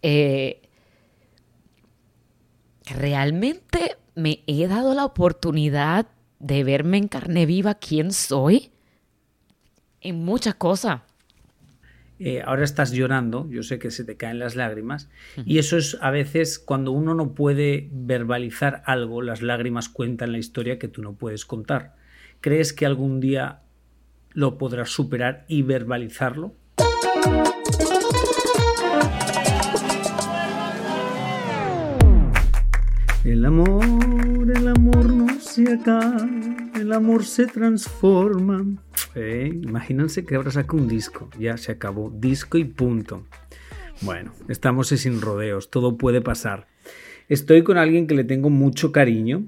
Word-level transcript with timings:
Eh, 0.00 0.62
¿Realmente 2.86 3.96
me 4.14 4.42
he 4.46 4.66
dado 4.66 4.94
la 4.94 5.04
oportunidad 5.04 6.06
de 6.38 6.64
verme 6.64 6.98
en 6.98 7.08
carne 7.08 7.46
viva 7.46 7.74
quién 7.74 8.12
soy? 8.12 8.70
En 10.00 10.24
muchas 10.24 10.56
cosas. 10.56 11.02
Eh, 12.18 12.40
ahora 12.44 12.62
estás 12.62 12.92
llorando, 12.92 13.48
yo 13.50 13.64
sé 13.64 13.80
que 13.80 13.90
se 13.90 14.04
te 14.04 14.16
caen 14.16 14.38
las 14.38 14.54
lágrimas, 14.54 15.08
y 15.44 15.58
eso 15.58 15.76
es 15.76 15.98
a 16.00 16.10
veces 16.10 16.60
cuando 16.60 16.92
uno 16.92 17.14
no 17.14 17.34
puede 17.34 17.88
verbalizar 17.90 18.84
algo, 18.86 19.22
las 19.22 19.42
lágrimas 19.42 19.88
cuentan 19.88 20.30
la 20.30 20.38
historia 20.38 20.78
que 20.78 20.86
tú 20.86 21.02
no 21.02 21.14
puedes 21.14 21.44
contar. 21.44 21.96
¿Crees 22.40 22.72
que 22.72 22.86
algún 22.86 23.18
día 23.18 23.62
lo 24.34 24.56
podrás 24.56 24.90
superar 24.90 25.44
y 25.48 25.62
verbalizarlo? 25.62 26.54
El 33.32 33.46
amor, 33.46 33.82
el 34.54 34.68
amor 34.68 35.10
no 35.10 35.40
se 35.40 35.72
acaba, 35.72 36.28
el 36.78 36.92
amor 36.92 37.24
se 37.24 37.46
transforma. 37.46 38.62
Eh, 39.14 39.58
imagínense 39.62 40.26
que 40.26 40.34
ahora 40.34 40.50
saca 40.50 40.76
un 40.76 40.86
disco, 40.86 41.30
ya 41.38 41.56
se 41.56 41.72
acabó, 41.72 42.12
disco 42.14 42.58
y 42.58 42.64
punto. 42.64 43.26
Bueno, 44.02 44.34
estamos 44.50 44.88
sin 44.88 45.22
rodeos, 45.22 45.70
todo 45.70 45.96
puede 45.96 46.20
pasar. 46.20 46.68
Estoy 47.30 47.62
con 47.62 47.78
alguien 47.78 48.06
que 48.06 48.14
le 48.14 48.24
tengo 48.24 48.50
mucho 48.50 48.92
cariño, 48.92 49.46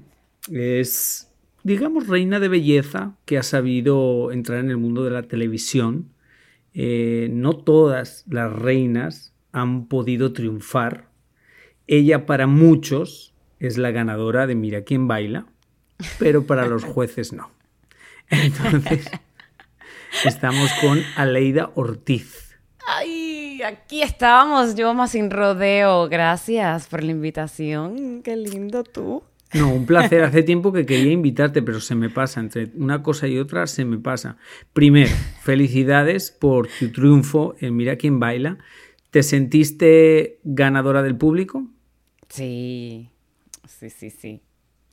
es, 0.51 1.31
digamos, 1.63 2.07
reina 2.07 2.39
de 2.39 2.47
belleza 2.47 3.15
que 3.25 3.37
ha 3.37 3.43
sabido 3.43 4.31
entrar 4.31 4.61
en 4.61 4.71
el 4.71 4.77
mundo 4.77 5.03
de 5.03 5.11
la 5.11 5.27
televisión. 5.27 6.09
Eh, 6.73 7.29
no 7.31 7.55
todas 7.55 8.25
las 8.27 8.51
reinas 8.51 9.35
han 9.51 9.87
podido 9.87 10.33
triunfar. 10.33 11.11
Ella 11.85 12.25
para 12.25 12.47
muchos 12.47 13.34
es 13.59 13.77
la 13.77 13.91
ganadora 13.91 14.47
de 14.47 14.55
Mira 14.55 14.83
quién 14.83 15.07
baila, 15.07 15.45
pero 16.19 16.45
para 16.45 16.65
los 16.65 16.83
jueces 16.85 17.33
no. 17.33 17.51
Entonces, 18.29 19.09
estamos 20.23 20.71
con 20.81 21.01
Aleida 21.15 21.71
Ortiz. 21.75 22.57
Ay, 22.87 23.61
aquí 23.63 24.01
estábamos, 24.01 24.75
yo 24.75 24.93
más 24.93 25.11
sin 25.11 25.31
rodeo. 25.31 26.07
Gracias 26.07 26.87
por 26.87 27.03
la 27.03 27.11
invitación. 27.11 28.21
Qué 28.23 28.35
lindo 28.35 28.83
tú. 28.83 29.23
No, 29.53 29.73
un 29.73 29.85
placer. 29.85 30.23
Hace 30.23 30.43
tiempo 30.43 30.71
que 30.71 30.85
quería 30.85 31.11
invitarte, 31.11 31.61
pero 31.61 31.79
se 31.79 31.95
me 31.95 32.09
pasa. 32.09 32.39
Entre 32.39 32.69
una 32.75 33.01
cosa 33.01 33.27
y 33.27 33.39
otra 33.39 33.65
se 33.67 33.85
me 33.85 33.97
pasa. 33.97 34.37
Primero, 34.73 35.11
felicidades 35.41 36.31
por 36.31 36.67
tu 36.67 36.91
triunfo 36.91 37.55
en 37.59 37.75
Mira 37.75 37.95
quién 37.95 38.19
baila. 38.19 38.57
¿Te 39.09 39.23
sentiste 39.23 40.39
ganadora 40.43 41.01
del 41.01 41.17
público? 41.17 41.65
Sí, 42.27 43.09
sí, 43.67 43.89
sí, 43.89 44.09
sí. 44.09 44.41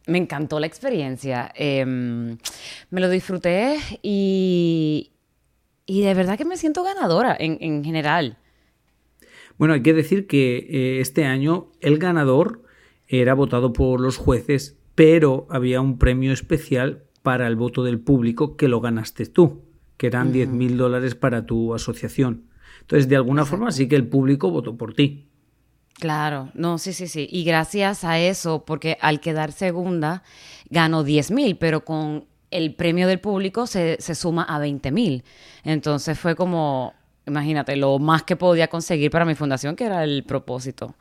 Me 0.06 0.18
encantó 0.18 0.58
la 0.58 0.66
experiencia. 0.66 1.52
Em, 1.54 2.36
me 2.90 3.00
lo 3.00 3.08
disfruté 3.08 3.78
y, 4.02 5.12
y 5.86 6.02
de 6.02 6.14
verdad 6.14 6.36
que 6.36 6.44
me 6.44 6.56
siento 6.56 6.82
ganadora 6.82 7.36
en, 7.38 7.58
en 7.60 7.84
general. 7.84 8.38
Bueno, 9.58 9.74
hay 9.74 9.82
que 9.82 9.94
decir 9.94 10.26
que 10.26 10.56
eh, 10.56 11.00
este 11.00 11.24
año 11.24 11.70
el 11.80 11.98
ganador 11.98 12.62
era 13.06 13.34
votado 13.34 13.72
por 13.72 14.00
los 14.00 14.16
jueces, 14.16 14.78
pero 14.94 15.46
había 15.50 15.80
un 15.80 15.98
premio 15.98 16.32
especial 16.32 17.04
para 17.22 17.46
el 17.46 17.56
voto 17.56 17.84
del 17.84 18.00
público 18.00 18.56
que 18.56 18.68
lo 18.68 18.80
ganaste 18.80 19.26
tú, 19.26 19.62
que 19.96 20.08
eran 20.08 20.32
10 20.32 20.48
mil 20.48 20.76
dólares 20.76 21.14
para 21.14 21.46
tu 21.46 21.74
asociación. 21.74 22.44
Entonces, 22.80 23.08
de 23.08 23.16
alguna 23.16 23.44
forma 23.44 23.70
sí 23.70 23.86
que 23.86 23.96
el 23.96 24.08
público 24.08 24.50
votó 24.50 24.76
por 24.76 24.94
ti. 24.94 25.28
Claro, 26.02 26.48
no, 26.54 26.78
sí, 26.78 26.92
sí, 26.92 27.06
sí. 27.06 27.28
Y 27.30 27.44
gracias 27.44 28.02
a 28.02 28.18
eso, 28.18 28.64
porque 28.66 28.98
al 29.00 29.20
quedar 29.20 29.52
segunda, 29.52 30.24
ganó 30.68 31.04
10 31.04 31.30
mil, 31.30 31.56
pero 31.56 31.84
con 31.84 32.24
el 32.50 32.74
premio 32.74 33.06
del 33.06 33.20
público 33.20 33.68
se, 33.68 33.98
se 34.00 34.16
suma 34.16 34.42
a 34.42 34.58
20 34.58 34.90
mil. 34.90 35.22
Entonces 35.62 36.18
fue 36.18 36.34
como, 36.34 36.92
imagínate, 37.24 37.76
lo 37.76 38.00
más 38.00 38.24
que 38.24 38.34
podía 38.34 38.66
conseguir 38.66 39.12
para 39.12 39.24
mi 39.24 39.36
fundación, 39.36 39.76
que 39.76 39.84
era 39.84 40.02
el 40.02 40.24
propósito. 40.24 40.96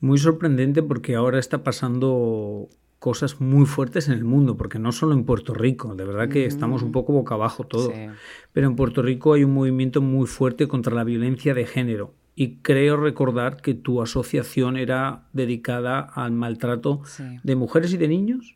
Muy 0.00 0.18
sorprendente 0.18 0.82
porque 0.82 1.14
ahora 1.14 1.38
está 1.38 1.64
pasando 1.64 2.68
cosas 2.98 3.40
muy 3.40 3.64
fuertes 3.64 4.08
en 4.08 4.14
el 4.18 4.24
mundo, 4.24 4.58
porque 4.58 4.78
no 4.78 4.92
solo 4.92 5.14
en 5.14 5.24
Puerto 5.24 5.54
Rico, 5.54 5.94
de 5.94 6.04
verdad 6.04 6.28
que 6.28 6.44
estamos 6.44 6.82
un 6.82 6.92
poco 6.92 7.14
boca 7.14 7.36
abajo 7.36 7.64
todo, 7.64 7.90
Sí. 7.90 8.06
pero 8.52 8.66
en 8.66 8.76
Puerto 8.76 9.00
Rico 9.00 9.32
hay 9.32 9.44
un 9.44 9.54
movimiento 9.54 10.02
muy 10.02 10.26
fuerte 10.26 10.68
contra 10.68 10.94
la 10.94 11.04
violencia 11.04 11.54
de 11.54 11.64
género 11.64 12.12
y 12.36 12.58
creo 12.58 12.96
recordar 12.98 13.56
que 13.62 13.74
tu 13.74 14.00
asociación 14.02 14.76
era 14.76 15.22
dedicada 15.32 15.98
al 16.00 16.30
maltrato 16.32 17.00
Sí. 17.06 17.24
de 17.42 17.56
mujeres 17.56 17.92
y 17.92 17.96
de 17.96 18.06
niños. 18.08 18.54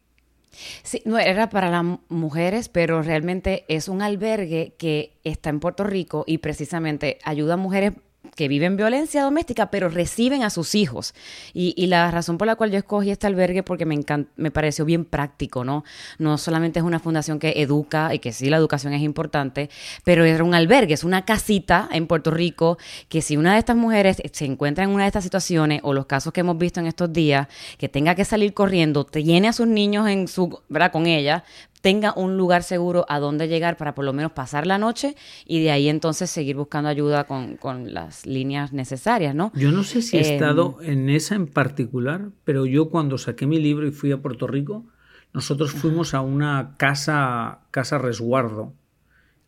Sí, 0.83 1.01
no 1.07 1.19
era 1.19 1.49
para 1.49 1.71
las 1.71 1.99
mujeres, 2.09 2.69
pero 2.69 3.03
realmente 3.03 3.65
es 3.69 3.89
un 3.89 4.03
albergue 4.03 4.75
que 4.79 5.17
está 5.25 5.49
en 5.51 5.61
Puerto 5.61 5.83
Rico 5.85 6.25
y 6.27 6.39
precisamente 6.39 7.19
ayuda 7.25 7.55
a 7.55 7.57
mujeres 7.57 7.93
que 8.35 8.49
viven 8.49 8.77
violencia 8.77 9.23
doméstica, 9.23 9.71
pero 9.71 9.89
reciben 9.89 10.43
a 10.43 10.51
sus 10.51 10.75
hijos. 10.75 11.15
Y, 11.53 11.87
la 11.91 12.11
razón 12.11 12.39
por 12.39 12.47
la 12.47 12.55
cual 12.55 12.71
yo 12.71 12.79
escogí 12.79 13.11
este 13.11 13.27
albergue 13.27 13.63
porque 13.63 13.85
me 13.85 13.99
me 14.37 14.51
pareció 14.51 14.85
bien 14.85 15.05
práctico, 15.05 15.65
¿no? 15.65 15.85
No 16.19 16.39
solamente 16.39 16.79
es 16.79 16.85
una 16.85 17.01
fundación 17.01 17.39
que 17.39 17.55
educa 17.57 18.15
y 18.15 18.19
que 18.19 18.33
sí 18.33 18.49
la 18.49 18.57
educación 18.57 18.93
es 18.93 19.03
importante, 19.03 19.71
pero 20.05 20.25
era 20.25 20.45
un 20.45 20.55
albergue, 20.55 20.95
es 20.95 21.05
una 21.05 21.25
casita 21.25 21.89
en 21.91 22.07
Puerto 22.07 22.31
Rico 22.31 22.79
que 23.09 23.23
si 23.23 23.37
una 23.37 23.55
de 23.55 23.59
estas 23.59 23.77
mujeres 23.77 24.23
se 24.33 24.45
encuentra 24.45 24.85
en 24.85 24.91
una 24.91 25.05
de 25.05 25.09
estas 25.09 25.25
situaciones 25.25 25.81
o 25.83 25.93
los 25.93 26.07
casos 26.07 26.33
que 26.33 26.41
hemos 26.41 26.59
visto 26.59 26.81
en 26.81 26.87
estos 26.87 27.13
días, 27.13 27.49
que 27.79 27.89
tenga 27.89 28.15
que 28.15 28.25
salir 28.25 28.55
corriendo, 28.55 29.05
tiene 29.05 29.49
a 29.49 29.53
sus 29.53 29.67
niños 29.67 30.09
en 30.09 30.29
su, 30.29 30.61
¿verdad? 30.69 30.93
con 30.93 31.07
ella, 31.07 31.45
tenga 31.81 32.13
un 32.15 32.37
lugar 32.37 32.63
seguro 32.63 33.07
a 33.09 33.19
donde 33.19 33.49
llegar 33.49 33.77
para 33.77 33.95
por 33.95 34.05
lo 34.05 34.13
menos 34.13 34.33
pasar 34.33 34.67
la 34.67 34.79
noche 34.79 35.17
y 35.47 35.63
de 35.63 35.71
ahí 35.71 35.89
entonces 35.89 36.31
seguir 36.31 36.57
buscando 36.57 36.89
ayuda 36.89 37.25
con, 37.25 37.57
con 37.57 37.95
las 37.95 38.27
líneas 38.27 38.73
necesarias, 38.73 39.35
¿no? 39.35 39.53
Yo 39.55 39.73
no 39.73 39.83
sé 39.83 40.03
si 40.03 40.17
he 40.19 40.21
Em, 40.21 40.35
estado 40.35 40.79
en 40.83 41.09
esa 41.09 41.35
en 41.35 41.47
particular, 41.47 42.29
pero 42.45 42.67
yo 42.67 42.91
cuando 42.91 43.17
saqué 43.19 43.47
mi 43.47 43.59
libro 43.59 43.87
y 43.87 43.93
fui 43.93 44.13
a 44.13 44.19
Puerto 44.19 44.47
Rico, 44.47 44.85
nosotros 45.33 45.71
fuimos 45.73 46.13
a 46.15 46.21
una 46.23 46.75
casa, 46.77 47.61
casa 47.71 47.99
resguardo, 47.99 48.75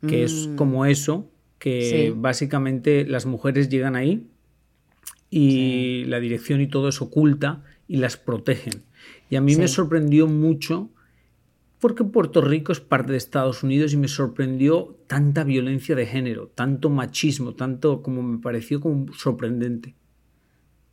que 0.06 0.24
es 0.24 0.48
como 0.56 0.86
eso, 0.86 1.28
que 1.58 2.08
Sí. 2.12 2.14
básicamente 2.16 3.04
las 3.04 3.26
mujeres 3.26 3.68
llegan 3.68 3.94
ahí 3.96 4.26
y 5.30 6.04
la 6.04 6.20
dirección 6.20 6.60
y 6.60 6.66
todo 6.66 6.88
es 6.88 7.00
oculta 7.00 7.62
y 7.88 7.96
las 7.96 8.16
protegen. 8.16 8.82
Y 9.30 9.36
a 9.36 9.40
mí 9.40 9.56
me 9.56 9.68
sorprendió 9.68 10.26
mucho 10.26 10.90
porque 11.82 12.04
Puerto 12.04 12.40
Rico 12.40 12.70
es 12.70 12.78
parte 12.78 13.10
de 13.10 13.18
Estados 13.18 13.64
Unidos 13.64 13.92
y 13.92 13.96
me 13.96 14.06
sorprendió 14.06 14.96
tanta 15.08 15.42
violencia 15.42 15.96
de 15.96 16.06
género, 16.06 16.46
tanto 16.46 16.90
machismo, 16.90 17.56
tanto 17.56 18.02
como 18.02 18.22
me 18.22 18.38
pareció 18.38 18.80
como 18.80 19.12
sorprendente. 19.14 19.96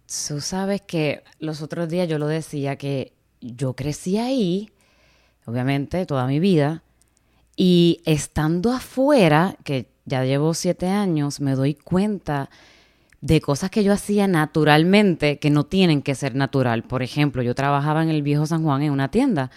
Tú 0.07 0.41
sabes 0.41 0.81
que 0.81 1.21
los 1.37 1.61
otros 1.61 1.89
días 1.89 2.09
yo 2.09 2.17
lo 2.17 2.25
decía 2.25 2.75
que 2.75 3.13
yo 3.39 3.75
crecí 3.75 4.17
ahí, 4.17 4.71
obviamente, 5.45 6.07
toda 6.07 6.25
mi 6.25 6.39
vida, 6.39 6.81
y 7.55 8.01
estando 8.05 8.71
afuera, 8.71 9.57
que 9.63 9.91
ya 10.05 10.25
llevo 10.25 10.55
siete 10.55 10.87
años, 10.87 11.39
me 11.39 11.53
doy 11.53 11.75
cuenta 11.75 12.49
de 13.21 13.41
cosas 13.41 13.69
que 13.69 13.83
yo 13.83 13.93
hacía 13.93 14.27
naturalmente 14.27 15.37
que 15.37 15.51
no 15.51 15.67
tienen 15.67 16.01
que 16.01 16.15
ser 16.15 16.33
natural. 16.33 16.81
Por 16.81 17.03
ejemplo, 17.03 17.43
yo 17.43 17.53
trabajaba 17.53 18.01
en 18.01 18.09
el 18.09 18.23
viejo 18.23 18.47
San 18.47 18.63
Juan 18.63 18.81
en 18.81 18.91
una 18.91 19.11
tienda 19.11 19.51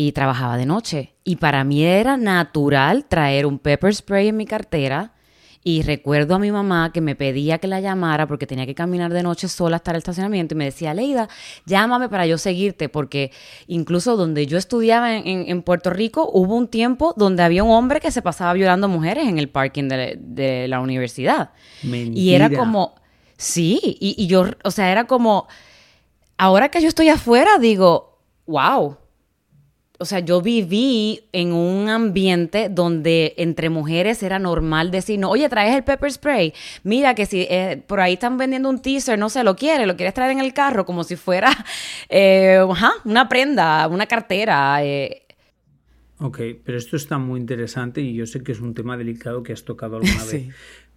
y 0.00 0.12
trabajaba 0.12 0.56
de 0.56 0.64
noche. 0.64 1.14
Y 1.24 1.36
para 1.36 1.64
mí 1.64 1.82
era 1.82 2.16
natural 2.16 3.06
traer 3.06 3.46
un 3.46 3.58
pepper 3.58 3.92
spray 3.92 4.28
en 4.28 4.36
mi 4.36 4.46
cartera. 4.46 5.12
Y 5.64 5.82
recuerdo 5.82 6.36
a 6.36 6.38
mi 6.38 6.52
mamá 6.52 6.92
que 6.92 7.00
me 7.00 7.16
pedía 7.16 7.58
que 7.58 7.66
la 7.66 7.80
llamara 7.80 8.28
porque 8.28 8.46
tenía 8.46 8.64
que 8.64 8.76
caminar 8.76 9.12
de 9.12 9.24
noche 9.24 9.48
sola 9.48 9.74
hasta 9.74 9.90
el 9.90 9.96
estacionamiento 9.96 10.54
y 10.54 10.56
me 10.56 10.66
decía, 10.66 10.94
Leida, 10.94 11.28
llámame 11.66 12.08
para 12.08 12.26
yo 12.26 12.38
seguirte, 12.38 12.88
porque 12.88 13.32
incluso 13.66 14.16
donde 14.16 14.46
yo 14.46 14.56
estudiaba 14.56 15.16
en, 15.16 15.62
Puerto 15.62 15.90
Rico 15.90 16.30
hubo 16.32 16.54
un 16.54 16.68
tiempo 16.68 17.12
donde 17.16 17.42
había 17.42 17.64
un 17.64 17.72
hombre 17.72 17.98
que 17.98 18.12
se 18.12 18.22
pasaba 18.22 18.52
violando 18.52 18.86
mujeres 18.86 19.26
en 19.26 19.36
el 19.36 19.48
parking 19.48 19.88
de, 19.88 20.66
la 20.68 20.78
universidad. 20.78 21.50
Y 21.82 22.34
era 22.34 22.50
como, 22.50 22.94
sí, 23.36 23.80
y, 23.82 24.14
y 24.16 24.28
yo, 24.28 24.46
o 24.62 24.70
sea, 24.70 24.92
era 24.92 25.08
como, 25.08 25.48
ahora 26.36 26.68
que 26.68 26.80
yo 26.80 26.86
estoy 26.86 27.08
afuera, 27.08 27.58
digo, 27.58 28.20
wow 28.46 28.96
o 30.00 30.04
sea, 30.04 30.20
yo 30.20 30.40
viví 30.40 31.24
en 31.32 31.52
un 31.52 31.88
ambiente 31.88 32.68
donde 32.70 33.34
entre 33.36 33.68
mujeres 33.68 34.22
era 34.22 34.38
normal 34.38 34.92
decir, 34.92 35.18
no, 35.18 35.28
oye, 35.28 35.48
traes 35.48 35.74
el 35.74 35.82
pepper 35.82 36.12
spray. 36.12 36.54
Mira 36.84 37.16
que 37.16 37.26
si 37.26 37.46
eh, 37.50 37.82
por 37.84 37.98
ahí 37.98 38.12
están 38.12 38.38
vendiendo 38.38 38.70
un 38.70 38.80
teaser, 38.80 39.18
no 39.18 39.28
se 39.28 39.42
lo 39.42 39.56
quiere, 39.56 39.86
lo 39.86 39.96
quieres 39.96 40.14
traer 40.14 40.30
en 40.30 40.38
el 40.38 40.54
carro 40.54 40.86
como 40.86 41.02
si 41.02 41.16
fuera 41.16 41.50
eh, 42.08 42.60
una 43.04 43.28
prenda, 43.28 43.88
una 43.88 44.06
cartera. 44.06 44.84
Eh. 44.84 45.22
Ok, 46.20 46.40
pero 46.64 46.78
esto 46.78 46.96
está 46.96 47.18
muy 47.18 47.40
interesante 47.40 48.00
y 48.00 48.14
yo 48.14 48.24
sé 48.26 48.44
que 48.44 48.52
es 48.52 48.60
un 48.60 48.74
tema 48.74 48.96
delicado 48.96 49.42
que 49.42 49.52
has 49.52 49.64
tocado 49.64 49.96
alguna 50.00 50.24
vez. 50.26 50.46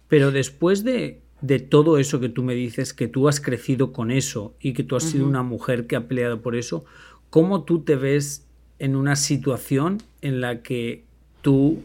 Pero 0.06 0.30
después 0.30 0.84
de, 0.84 1.22
de 1.40 1.58
todo 1.58 1.98
eso 1.98 2.20
que 2.20 2.28
tú 2.28 2.44
me 2.44 2.54
dices, 2.54 2.94
que 2.94 3.08
tú 3.08 3.26
has 3.28 3.40
crecido 3.40 3.92
con 3.92 4.12
eso 4.12 4.54
y 4.60 4.74
que 4.74 4.84
tú 4.84 4.94
has 4.94 5.02
sido 5.02 5.26
una 5.26 5.42
mujer 5.42 5.88
que 5.88 5.96
ha 5.96 6.06
peleado 6.06 6.40
por 6.40 6.54
eso, 6.54 6.84
¿cómo 7.30 7.64
tú 7.64 7.82
te 7.82 7.96
ves 7.96 8.46
en 8.82 8.96
una 8.96 9.14
situación 9.14 10.02
en 10.22 10.40
la 10.40 10.60
que 10.60 11.04
tú 11.40 11.84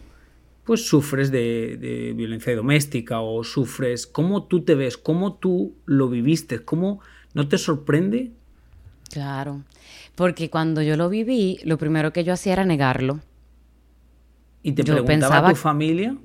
pues 0.66 0.88
sufres 0.88 1.32
de, 1.32 2.14
violencia 2.18 2.56
doméstica 2.56 3.22
o 3.22 3.44
sufres, 3.44 4.08
¿cómo 4.08 4.44
tú 4.46 4.64
te 4.64 4.74
ves? 4.74 4.98
¿Cómo 4.98 5.36
tú 5.36 5.76
lo 5.86 6.10
viviste? 6.10 6.66
¿Cómo 6.66 7.00
no 7.36 7.48
te 7.48 7.60
sorprende? 7.60 8.32
Claro, 9.12 9.62
porque 10.16 10.50
cuando 10.50 10.82
yo 10.82 10.98
lo 10.98 11.08
viví, 11.08 11.60
lo 11.64 11.78
primero 11.78 12.12
que 12.12 12.24
yo 12.24 12.34
hacía 12.34 12.54
era 12.54 12.66
negarlo. 12.66 13.20
¿Y 14.64 14.72
te 14.72 14.84
preguntaba 14.84 15.50
tu 15.52 15.56
familia? 15.56 16.18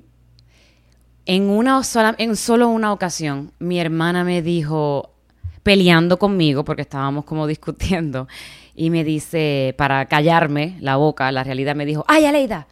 En 1.27 1.43
una 1.43 1.83
sola, 1.83 2.15
en 2.17 2.35
solo 2.35 2.67
una 2.67 2.91
ocasión, 2.91 3.51
mi 3.59 3.79
hermana 3.79 4.23
me 4.23 4.41
dijo, 4.41 5.13
peleando 5.61 6.17
conmigo, 6.17 6.65
porque 6.65 6.81
estábamos 6.81 7.25
como 7.25 7.45
discutiendo, 7.45 8.27
y 8.75 8.89
me 8.89 9.03
dice, 9.03 9.75
para 9.77 10.05
callarme 10.07 10.77
la 10.79 10.95
boca, 10.95 11.31
la 11.31 11.43
realidad 11.43 11.75
me 11.75 11.85
dijo, 11.85 12.03
ay 12.07 12.25
Aleida, 12.25 12.67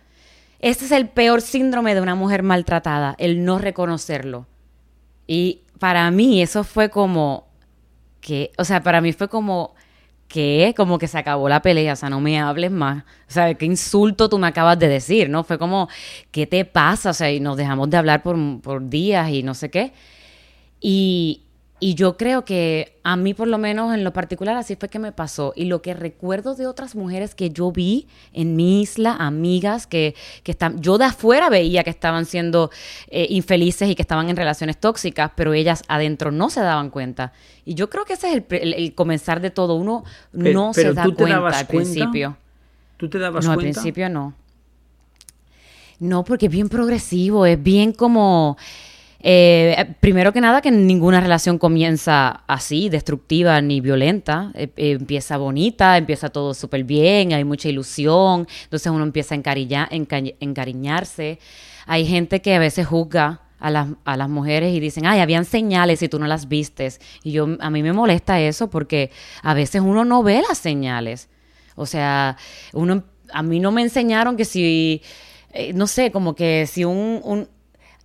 ese 0.60 0.86
es 0.86 0.92
el 0.92 1.10
peor 1.10 1.42
síndrome 1.42 1.96
de 1.96 2.02
una 2.02 2.16
mujer 2.16 2.44
maltratada, 2.44 3.16
el 3.18 3.46
no 3.46 3.58
reconocerlo. 3.58 4.48
Y 5.28 5.62
para 5.80 6.10
mí 6.12 6.42
eso 6.42 6.64
fue 6.64 6.90
como 6.90 7.48
que, 8.20 8.52
o 8.58 8.64
sea, 8.64 8.82
para 8.82 9.02
mí 9.02 9.14
fue 9.14 9.28
como 9.28 9.74
que, 10.28 10.74
como 10.78 10.98
que 10.98 11.08
se 11.08 11.18
acabó 11.18 11.50
la 11.50 11.62
pelea, 11.62 11.94
o 11.94 11.96
sea, 11.96 12.10
no 12.10 12.22
me 12.22 12.40
hables 12.40 12.72
más. 12.72 13.04
O 13.28 13.32
sea, 13.32 13.54
qué 13.56 13.66
insulto 13.66 14.30
tú 14.30 14.38
me 14.38 14.48
acabas 14.48 14.80
de 14.80 14.88
decir, 14.88 15.30
¿no? 15.30 15.44
Fue 15.44 15.58
como, 15.58 15.90
¿qué 16.32 16.48
te 16.48 16.64
pasa? 16.64 17.10
O 17.10 17.14
sea, 17.14 17.32
y 17.32 17.40
nos 17.40 17.58
dejamos 17.58 17.90
de 17.90 17.98
hablar 17.98 18.24
por, 18.24 18.62
por 18.62 18.88
días 18.88 19.30
y 19.30 19.44
no 19.44 19.54
sé 19.54 19.70
qué. 19.70 19.94
Y, 20.80 21.44
y 21.84 21.96
yo 21.96 22.16
creo 22.16 22.46
que 22.46 23.00
a 23.04 23.16
mí 23.16 23.34
por 23.34 23.48
lo 23.48 23.58
menos 23.58 23.92
en 23.96 24.04
lo 24.04 24.14
particular 24.14 24.56
así 24.56 24.76
fue 24.76 24.88
que 24.88 25.00
me 25.00 25.12
pasó. 25.12 25.52
Y 25.56 25.66
lo 25.66 25.82
que 25.82 25.96
recuerdo 25.96 26.54
de 26.54 26.68
otras 26.68 26.96
mujeres 26.96 27.34
que 27.34 27.50
yo 27.50 27.72
vi 27.72 28.08
en 28.34 28.56
mi 28.56 28.84
isla, 28.84 29.16
amigas 29.16 29.88
que, 29.88 30.14
que 30.44 30.52
están, 30.52 30.80
yo 30.80 31.00
de 31.00 31.06
afuera 31.06 31.50
veía 31.50 31.84
que 31.84 31.90
estaban 31.90 32.28
siendo 32.28 32.70
eh, 33.08 33.26
infelices 33.32 33.90
y 33.90 33.96
que 33.96 34.04
estaban 34.04 34.30
en 34.30 34.36
relaciones 34.36 34.80
tóxicas, 34.80 35.32
pero 35.36 35.54
ellas 35.54 35.82
adentro 35.88 36.32
no 36.32 36.52
se 36.52 36.62
daban 36.62 36.92
cuenta. 36.92 37.34
Y 37.66 37.74
yo 37.74 37.90
creo 37.90 38.06
que 38.06 38.14
ese 38.14 38.32
es 38.32 38.44
el, 38.52 38.94
comenzar 38.94 39.42
de 39.42 39.50
todo. 39.50 39.74
Uno 39.74 40.04
no 40.34 40.76
se 40.76 40.94
da 40.94 41.06
cuenta 41.06 41.48
al 41.48 41.66
principio. 41.66 42.38
¿Tú 42.98 43.10
te 43.10 43.18
dabas 43.18 43.44
cuenta? 43.44 43.48
No, 43.48 43.54
al 43.54 43.58
principio 43.58 44.08
no. 44.08 44.36
No, 45.98 46.24
porque 46.24 46.46
es 46.46 46.52
bien 46.52 46.70
progresivo, 46.70 47.48
es 47.48 47.62
bien 47.62 47.92
como... 47.92 48.56
Eh, 49.24 49.94
primero 50.00 50.34
que 50.34 50.42
nada, 50.42 50.62
que 50.62 50.72
ninguna 50.72 51.22
relación 51.22 51.60
comienza 51.60 52.44
así, 52.48 52.90
destructiva 52.90 53.62
ni 53.62 53.80
violenta. 53.80 54.52
Eh, 54.56 54.70
eh, 54.78 54.92
empieza 54.92 55.38
bonita, 55.38 55.98
empieza 55.98 56.30
todo 56.30 56.54
súper 56.54 56.84
bien, 56.84 57.34
hay 57.34 57.44
mucha 57.44 57.70
ilusión, 57.70 58.48
entonces 58.64 58.92
uno 58.92 59.04
empieza 59.04 59.36
a 59.36 59.38
encariñarse. 60.40 61.40
Hay 61.86 62.06
gente 62.06 62.42
que 62.42 62.56
a 62.56 62.60
veces 62.60 62.88
juzga 62.88 63.42
a 63.60 63.70
las, 63.70 63.90
a 64.06 64.18
las 64.18 64.30
mujeres 64.30 64.74
y 64.74 64.80
dicen, 64.80 65.06
ay, 65.06 65.20
habían 65.20 65.46
señales 65.46 66.02
y 66.02 66.10
tú 66.10 66.18
no 66.18 66.26
las 66.26 66.48
vistes. 66.48 67.00
Y 67.24 67.32
yo, 67.32 67.48
a 67.60 67.70
mí 67.70 67.84
me 67.84 67.94
molesta 67.94 68.40
eso 68.40 68.70
porque 68.70 69.12
a 69.44 69.54
veces 69.54 69.82
uno 69.82 70.04
no 70.04 70.24
ve 70.24 70.42
las 70.48 70.58
señales. 70.58 71.30
O 71.76 71.86
sea, 71.86 72.38
uno, 72.74 73.04
a 73.32 73.44
mí 73.44 73.60
no 73.60 73.72
me 73.72 73.84
enseñaron 73.84 74.36
que 74.36 74.46
si, 74.46 75.04
no 75.76 75.86
sé, 75.86 76.12
como 76.12 76.34
que 76.34 76.66
si 76.68 76.86
un 76.86 77.48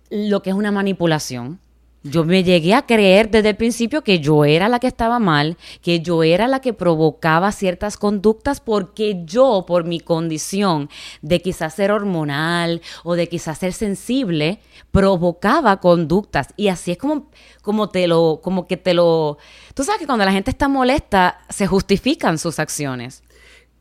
lo 0.09 0.41
que 0.41 0.49
es 0.51 0.55
una 0.55 0.71
manipulación. 0.71 1.59
Yo 2.03 2.23
me 2.23 2.43
llegué 2.43 2.73
a 2.73 2.85
creer 2.85 3.29
desde 3.29 3.49
el 3.49 3.55
principio 3.55 4.03
que 4.03 4.19
yo 4.19 4.45
era 4.45 4.69
la 4.69 4.79
que 4.79 4.87
estaba 4.87 5.19
mal, 5.19 5.57
que 5.81 5.99
yo 5.99 6.23
era 6.23 6.47
la 6.47 6.61
que 6.61 6.73
provocaba 6.73 7.51
ciertas 7.51 7.97
conductas 7.97 8.61
porque 8.61 9.23
yo, 9.25 9.65
por 9.67 9.83
mi 9.83 9.99
condición 9.99 10.89
de 11.21 11.41
quizás 11.41 11.73
ser 11.73 11.91
hormonal 11.91 12.81
o 13.03 13.15
de 13.15 13.27
quizás 13.27 13.57
ser 13.57 13.73
sensible, 13.73 14.59
provocaba 14.91 15.79
conductas. 15.79 16.53
Y 16.55 16.69
así 16.69 16.91
es 16.91 16.97
como, 16.97 17.29
como 17.61 17.89
te 17.89 18.07
lo, 18.07 18.39
como 18.41 18.67
que 18.67 18.77
te 18.77 18.93
lo. 18.93 19.37
Tú 19.73 19.83
sabes 19.83 19.99
que 19.99 20.07
cuando 20.07 20.23
la 20.23 20.31
gente 20.31 20.51
está 20.51 20.67
molesta, 20.67 21.39
se 21.49 21.67
justifican 21.67 22.37
sus 22.37 22.59
acciones. 22.59 23.23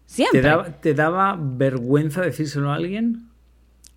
Siempre. 0.06 0.40
¿Te 0.40 0.49
daba, 0.49 0.64
¿te 0.64 0.94
daba 0.94 1.38
vergüenza 1.38 2.23
decírselo 2.23 2.73
a 2.73 2.76
alguien? 2.76 3.28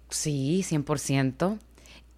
Sí, 0.09 0.65
100% 0.67 1.57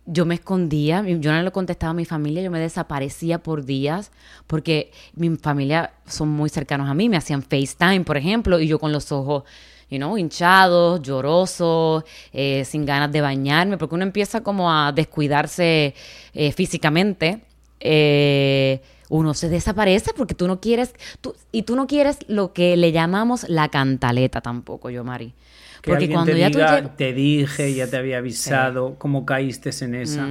yo 0.05 0.25
me 0.25 0.35
escondía, 0.35 1.03
yo 1.05 1.31
no 1.31 1.41
le 1.41 1.51
contestaba 1.51 1.91
a 1.91 1.93
mi 1.93 2.05
familia, 2.05 2.41
yo 2.41 2.51
me 2.51 2.59
desaparecía 2.59 3.37
por 3.39 3.65
días 3.65 4.11
porque 4.47 4.91
mi 5.13 5.35
familia 5.37 5.93
son 6.07 6.29
muy 6.29 6.49
cercanos 6.49 6.89
a 6.89 6.93
mí, 6.93 7.07
me 7.07 7.17
hacían 7.17 7.43
FaceTime, 7.43 8.01
por 8.01 8.17
ejemplo, 8.17 8.59
y 8.59 8.67
yo 8.67 8.79
con 8.79 8.91
los 8.91 9.11
ojos, 9.11 9.43
you 9.89 9.97
know, 9.97 10.17
hinchados, 10.17 11.01
llorosos, 11.01 12.03
eh, 12.33 12.65
sin 12.65 12.85
ganas 12.85 13.11
de 13.11 13.21
bañarme, 13.21 13.77
porque 13.77 13.95
uno 13.95 14.03
empieza 14.03 14.41
como 14.41 14.71
a 14.71 14.91
descuidarse 14.91 15.93
eh, 16.33 16.51
físicamente. 16.51 17.41
Eh, 17.79 18.81
uno 19.09 19.33
se 19.33 19.49
desaparece 19.49 20.13
porque 20.15 20.33
tú 20.35 20.47
no 20.47 20.61
quieres, 20.61 20.95
tú, 21.19 21.35
y 21.51 21.63
tú 21.63 21.75
no 21.75 21.85
quieres 21.85 22.19
lo 22.27 22.53
que 22.53 22.77
le 22.77 22.93
llamamos 22.93 23.47
la 23.49 23.67
cantaleta 23.67 24.39
tampoco, 24.39 24.89
yo, 24.89 25.03
Mari. 25.03 25.33
Porque 25.83 26.09
cuando 26.09 26.31
te 26.31 26.39
ya 26.39 26.51
tú 26.83 26.89
te 26.95 27.13
dije, 27.13 27.73
ya 27.73 27.87
te 27.87 27.97
había 27.97 28.19
avisado, 28.19 28.95
cómo 28.97 29.25
caíste 29.25 29.71
en 29.81 29.95
esa. 29.95 30.27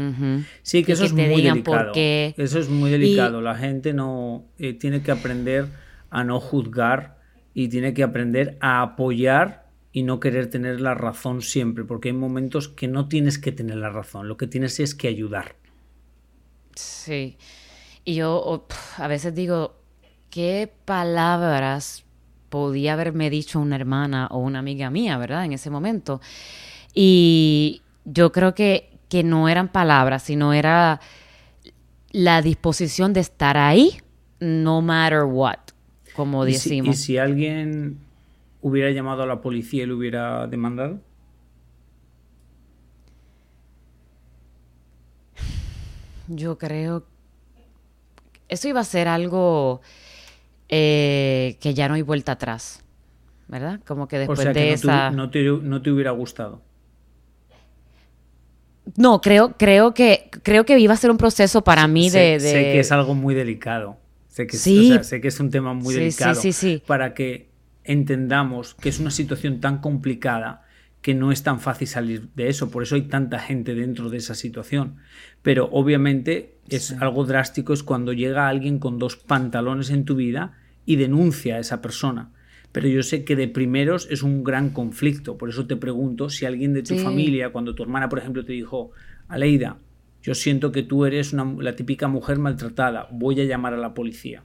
Sí, 0.62 0.84
que 0.84 0.92
eso 0.92 1.04
es 1.04 1.12
muy 1.12 1.42
delicado. 1.42 1.92
Eso 1.94 2.58
es 2.58 2.68
muy 2.68 2.90
delicado. 2.90 3.40
La 3.40 3.56
gente 3.56 3.92
no 3.92 4.44
eh, 4.58 4.74
tiene 4.74 5.02
que 5.02 5.10
aprender 5.10 5.66
a 6.10 6.24
no 6.24 6.40
juzgar 6.40 7.18
y 7.54 7.68
tiene 7.68 7.94
que 7.94 8.02
aprender 8.02 8.56
a 8.60 8.82
apoyar 8.82 9.68
y 9.92 10.04
no 10.04 10.20
querer 10.20 10.48
tener 10.48 10.80
la 10.80 10.94
razón 10.94 11.42
siempre, 11.42 11.84
porque 11.84 12.10
hay 12.10 12.14
momentos 12.14 12.68
que 12.68 12.86
no 12.86 13.08
tienes 13.08 13.38
que 13.38 13.50
tener 13.50 13.76
la 13.76 13.90
razón, 13.90 14.28
lo 14.28 14.36
que 14.36 14.46
tienes 14.46 14.78
es 14.78 14.94
que 14.94 15.08
ayudar. 15.08 15.56
Sí. 16.74 17.36
Y 18.04 18.14
yo 18.14 18.66
a 18.96 19.08
veces 19.08 19.34
digo, 19.34 19.80
¿qué 20.30 20.72
palabras 20.84 22.04
podía 22.50 22.92
haberme 22.92 23.30
dicho 23.30 23.58
una 23.58 23.76
hermana 23.76 24.26
o 24.30 24.38
una 24.38 24.58
amiga 24.58 24.90
mía, 24.90 25.16
¿verdad? 25.16 25.46
En 25.46 25.52
ese 25.52 25.70
momento. 25.70 26.20
Y 26.92 27.80
yo 28.04 28.32
creo 28.32 28.54
que, 28.54 28.90
que 29.08 29.22
no 29.22 29.48
eran 29.48 29.68
palabras, 29.68 30.24
sino 30.24 30.52
era 30.52 31.00
la 32.10 32.42
disposición 32.42 33.12
de 33.12 33.20
estar 33.20 33.56
ahí, 33.56 33.98
no 34.40 34.82
matter 34.82 35.22
what, 35.22 35.58
como 36.14 36.44
decimos. 36.44 36.96
¿Y 36.96 36.98
si 36.98 37.18
alguien 37.18 37.98
hubiera 38.60 38.90
llamado 38.90 39.22
a 39.22 39.26
la 39.26 39.40
policía 39.40 39.84
y 39.84 39.86
lo 39.86 39.96
hubiera 39.96 40.46
demandado? 40.46 41.00
Yo 46.26 46.58
creo 46.58 47.04
eso 48.50 48.68
iba 48.68 48.80
a 48.80 48.84
ser 48.84 49.08
algo 49.08 49.80
eh, 50.72 51.56
que 51.60 51.74
ya 51.74 51.88
no 51.88 51.94
hay 51.94 52.02
vuelta 52.02 52.32
atrás, 52.32 52.84
¿verdad? 53.48 53.80
Como 53.84 54.06
que 54.06 54.18
después 54.18 54.38
de 54.54 54.72
esa... 54.72 55.10
no, 55.10 55.28
te, 55.30 55.50
hubiera 55.90 56.12
gustado. 56.12 56.62
No, 58.96 59.20
creo, 59.20 59.56
creo 59.58 59.94
que 59.94 60.30
creo 60.42 60.64
que 60.64 60.78
iba 60.78 60.94
a 60.94 60.96
ser 60.96 61.10
un 61.10 61.16
proceso 61.16 61.62
para 61.62 61.86
mí 61.88 62.08
de, 62.08 62.38
Sé 62.38 62.52
que 62.72 62.80
es 62.80 62.92
algo 62.92 63.14
muy 63.14 63.34
delicado. 63.34 63.98
Sé 64.28 64.46
que, 64.46 64.56
Sí. 64.56 64.92
o 64.92 64.94
sea, 64.94 65.02
sé 65.02 65.20
que 65.20 65.28
es 65.28 65.40
un 65.40 65.50
tema 65.50 65.74
muy 65.74 65.92
Sí, 65.92 66.00
delicado. 66.00 66.34
sí, 66.36 66.52
sí. 66.52 66.82
Para 66.86 67.14
que 67.14 67.50
entendamos 67.82 68.74
que 68.74 68.88
es 68.88 69.00
una 69.00 69.10
situación 69.10 69.60
tan 69.60 69.78
complicada 69.78 70.64
que 71.02 71.14
no 71.14 71.32
es 71.32 71.42
tan 71.42 71.60
fácil 71.60 71.88
salir 71.88 72.28
de 72.36 72.48
eso. 72.48 72.70
Por 72.70 72.84
eso 72.84 72.94
hay 72.94 73.02
tanta 73.02 73.40
gente 73.40 73.74
dentro 73.74 74.08
de 74.08 74.18
esa 74.18 74.34
situación. 74.34 74.96
Pero 75.42 75.68
obviamente 75.72 76.58
es 76.68 76.92
algo 77.00 77.24
drástico 77.24 77.72
es 77.72 77.82
cuando 77.82 78.12
llega 78.12 78.48
alguien 78.48 78.78
con 78.78 78.98
dos 78.98 79.16
pantalones 79.16 79.90
en 79.90 80.04
tu 80.04 80.14
vida 80.14 80.59
y 80.86 80.96
denuncia 80.96 81.56
a 81.56 81.58
esa 81.58 81.80
persona. 81.80 82.32
Pero 82.72 82.88
yo 82.88 83.02
sé 83.02 83.24
que 83.24 83.34
de 83.36 83.48
primeros 83.48 84.06
es 84.10 84.22
un 84.22 84.44
gran 84.44 84.70
conflicto. 84.70 85.36
Por 85.36 85.48
eso 85.48 85.66
te 85.66 85.76
pregunto 85.76 86.30
si 86.30 86.46
alguien 86.46 86.72
de 86.72 86.82
tu 86.82 86.94
Sí. 86.94 86.98
familia, 87.02 87.50
cuando 87.50 87.74
tu 87.74 87.82
hermana, 87.82 88.08
por 88.08 88.18
ejemplo, 88.20 88.44
te 88.44 88.52
dijo, 88.52 88.92
Aleida, 89.28 89.78
yo 90.22 90.34
siento 90.34 90.70
que 90.70 90.82
tú 90.82 91.04
eres 91.04 91.32
una- 91.32 91.56
la 91.62 91.74
típica 91.74 92.06
mujer 92.08 92.38
maltratada, 92.38 93.08
voy 93.10 93.40
a 93.40 93.44
llamar 93.44 93.74
a 93.74 93.78
la 93.78 93.92
policía. 93.94 94.44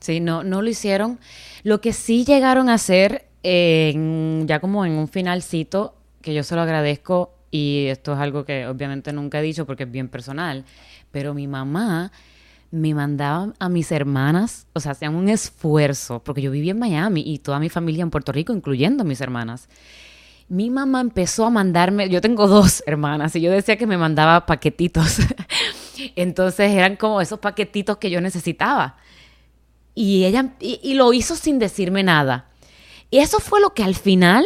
Sí, 0.00 0.20
no, 0.20 0.42
no 0.44 0.62
lo 0.62 0.68
hicieron. 0.68 1.18
Lo 1.62 1.80
que 1.80 1.92
sí 1.92 2.24
llegaron 2.24 2.68
a 2.68 2.74
hacer, 2.74 3.26
eh, 3.42 3.92
en- 3.94 4.46
ya 4.46 4.60
como 4.60 4.84
en 4.84 4.92
un 4.92 5.08
finalcito, 5.08 5.94
que 6.22 6.34
yo 6.34 6.42
se 6.42 6.54
lo 6.56 6.62
agradezco, 6.62 7.34
y 7.50 7.86
esto 7.86 8.14
es 8.14 8.18
algo 8.18 8.44
que 8.44 8.66
obviamente 8.66 9.12
nunca 9.12 9.38
he 9.38 9.42
dicho 9.42 9.64
porque 9.64 9.84
es 9.84 9.90
bien 9.90 10.08
personal, 10.08 10.64
pero 11.12 11.34
mi 11.34 11.46
mamá 11.46 12.10
me 12.74 12.92
mandaba 12.92 13.52
a 13.60 13.68
mis 13.68 13.92
hermanas, 13.92 14.66
o 14.72 14.80
sea, 14.80 14.92
hacían 14.92 15.14
un 15.14 15.28
esfuerzo, 15.28 16.24
porque 16.24 16.42
yo 16.42 16.50
vivía 16.50 16.72
en 16.72 16.80
Miami 16.80 17.22
y 17.24 17.38
toda 17.38 17.60
mi 17.60 17.68
familia 17.68 18.02
en 18.02 18.10
Puerto 18.10 18.32
Rico, 18.32 18.52
incluyendo 18.52 19.04
mis 19.04 19.20
hermanas. 19.20 19.68
Mi 20.48 20.70
mamá 20.70 21.00
empezó 21.00 21.46
a 21.46 21.50
mandarme, 21.50 22.08
yo 22.08 22.20
tengo 22.20 22.48
dos 22.48 22.82
hermanas 22.84 23.36
y 23.36 23.40
yo 23.40 23.52
decía 23.52 23.76
que 23.76 23.86
me 23.86 23.96
mandaba 23.96 24.44
paquetitos. 24.44 25.18
Entonces 26.16 26.72
eran 26.72 26.96
como 26.96 27.20
esos 27.20 27.38
paquetitos 27.38 27.98
que 27.98 28.10
yo 28.10 28.20
necesitaba. 28.20 28.96
Y 29.94 30.24
ella 30.24 30.54
y, 30.58 30.80
y 30.82 30.94
lo 30.94 31.12
hizo 31.12 31.36
sin 31.36 31.60
decirme 31.60 32.02
nada. 32.02 32.48
Y 33.08 33.18
eso 33.18 33.38
fue 33.38 33.60
lo 33.60 33.72
que 33.72 33.84
al 33.84 33.94
final, 33.94 34.44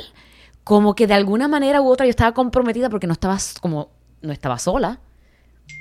como 0.64 0.94
que 0.94 1.06
de 1.06 1.14
alguna 1.14 1.48
manera 1.48 1.80
u 1.80 1.88
otra 1.88 2.04
yo 2.04 2.10
estaba 2.10 2.34
comprometida 2.34 2.90
porque 2.90 3.06
no 3.06 3.14
estaba 3.14 3.38
como 3.62 3.88
no 4.20 4.34
estaba 4.34 4.58
sola. 4.58 5.00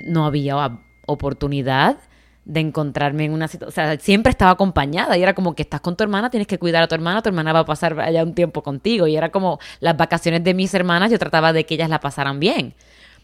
No 0.08 0.26
había 0.26 0.80
oportunidad 1.08 1.98
de 2.48 2.62
encontrarme 2.62 3.26
en 3.26 3.34
una 3.34 3.50
situación, 3.50 3.70
o 3.70 3.90
sea, 3.90 4.00
siempre 4.00 4.30
estaba 4.30 4.52
acompañada 4.52 5.18
y 5.18 5.22
era 5.22 5.36
como 5.36 5.54
que 5.54 5.64
estás 5.64 5.82
con 5.82 5.98
tu 5.98 6.04
hermana, 6.06 6.30
tienes 6.30 6.48
que 6.48 6.58
cuidar 6.58 6.82
a 6.82 6.88
tu 6.88 6.96
hermana, 6.96 7.22
tu 7.22 7.28
hermana 7.28 7.52
va 7.52 7.60
a 7.60 7.66
pasar 7.66 8.00
allá 8.00 8.24
un 8.24 8.34
tiempo 8.34 8.64
contigo 8.64 9.06
y 9.06 9.18
era 9.18 9.32
como 9.32 9.60
las 9.82 9.98
vacaciones 9.98 10.46
de 10.46 10.54
mis 10.54 10.74
hermanas, 10.74 11.12
yo 11.12 11.20
trataba 11.20 11.52
de 11.52 11.66
que 11.66 11.76
ellas 11.76 11.90
la 11.90 12.00
pasaran 12.00 12.40
bien. 12.40 12.74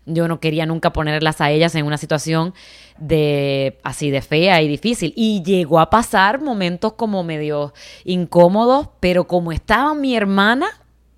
Yo 0.06 0.28
no 0.28 0.42
quería 0.42 0.66
nunca 0.66 0.92
ponerlas 0.92 1.40
a 1.40 1.50
ellas 1.52 1.74
en 1.76 1.86
una 1.86 1.98
situación 1.98 2.54
de 2.98 3.80
así 3.84 4.12
de 4.12 4.22
fea 4.22 4.62
y 4.62 4.68
difícil. 4.68 5.14
Y 5.16 5.42
llegó 5.44 5.80
a 5.80 5.90
pasar 5.90 6.42
momentos 6.42 6.92
como 6.94 7.24
medio 7.24 7.74
incómodos, 8.04 8.90
pero 9.00 9.26
como 9.26 9.54
estaba 9.54 9.94
mi 9.94 10.18
hermana, 10.18 10.68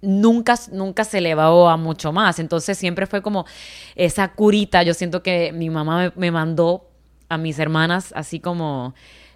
nunca, 0.03 0.53
nunca 0.71 1.03
se 1.03 1.17
elevó 1.17 1.67
a 1.67 1.77
mucho 1.77 2.13
más. 2.13 2.37
Entonces 2.37 2.77
siempre 2.77 3.07
fue 3.07 3.23
como 3.23 3.47
esa 3.95 4.33
curita. 4.33 4.83
Yo 4.83 4.93
siento 4.93 5.23
que 5.23 5.51
mi 5.51 5.71
mamá 5.71 5.97
me, 5.97 6.11
me 6.15 6.29
mandó 6.29 6.91
a 7.29 7.37
mis 7.37 7.59
hermanas 7.59 8.13
así 8.15 8.39
como 8.39 8.93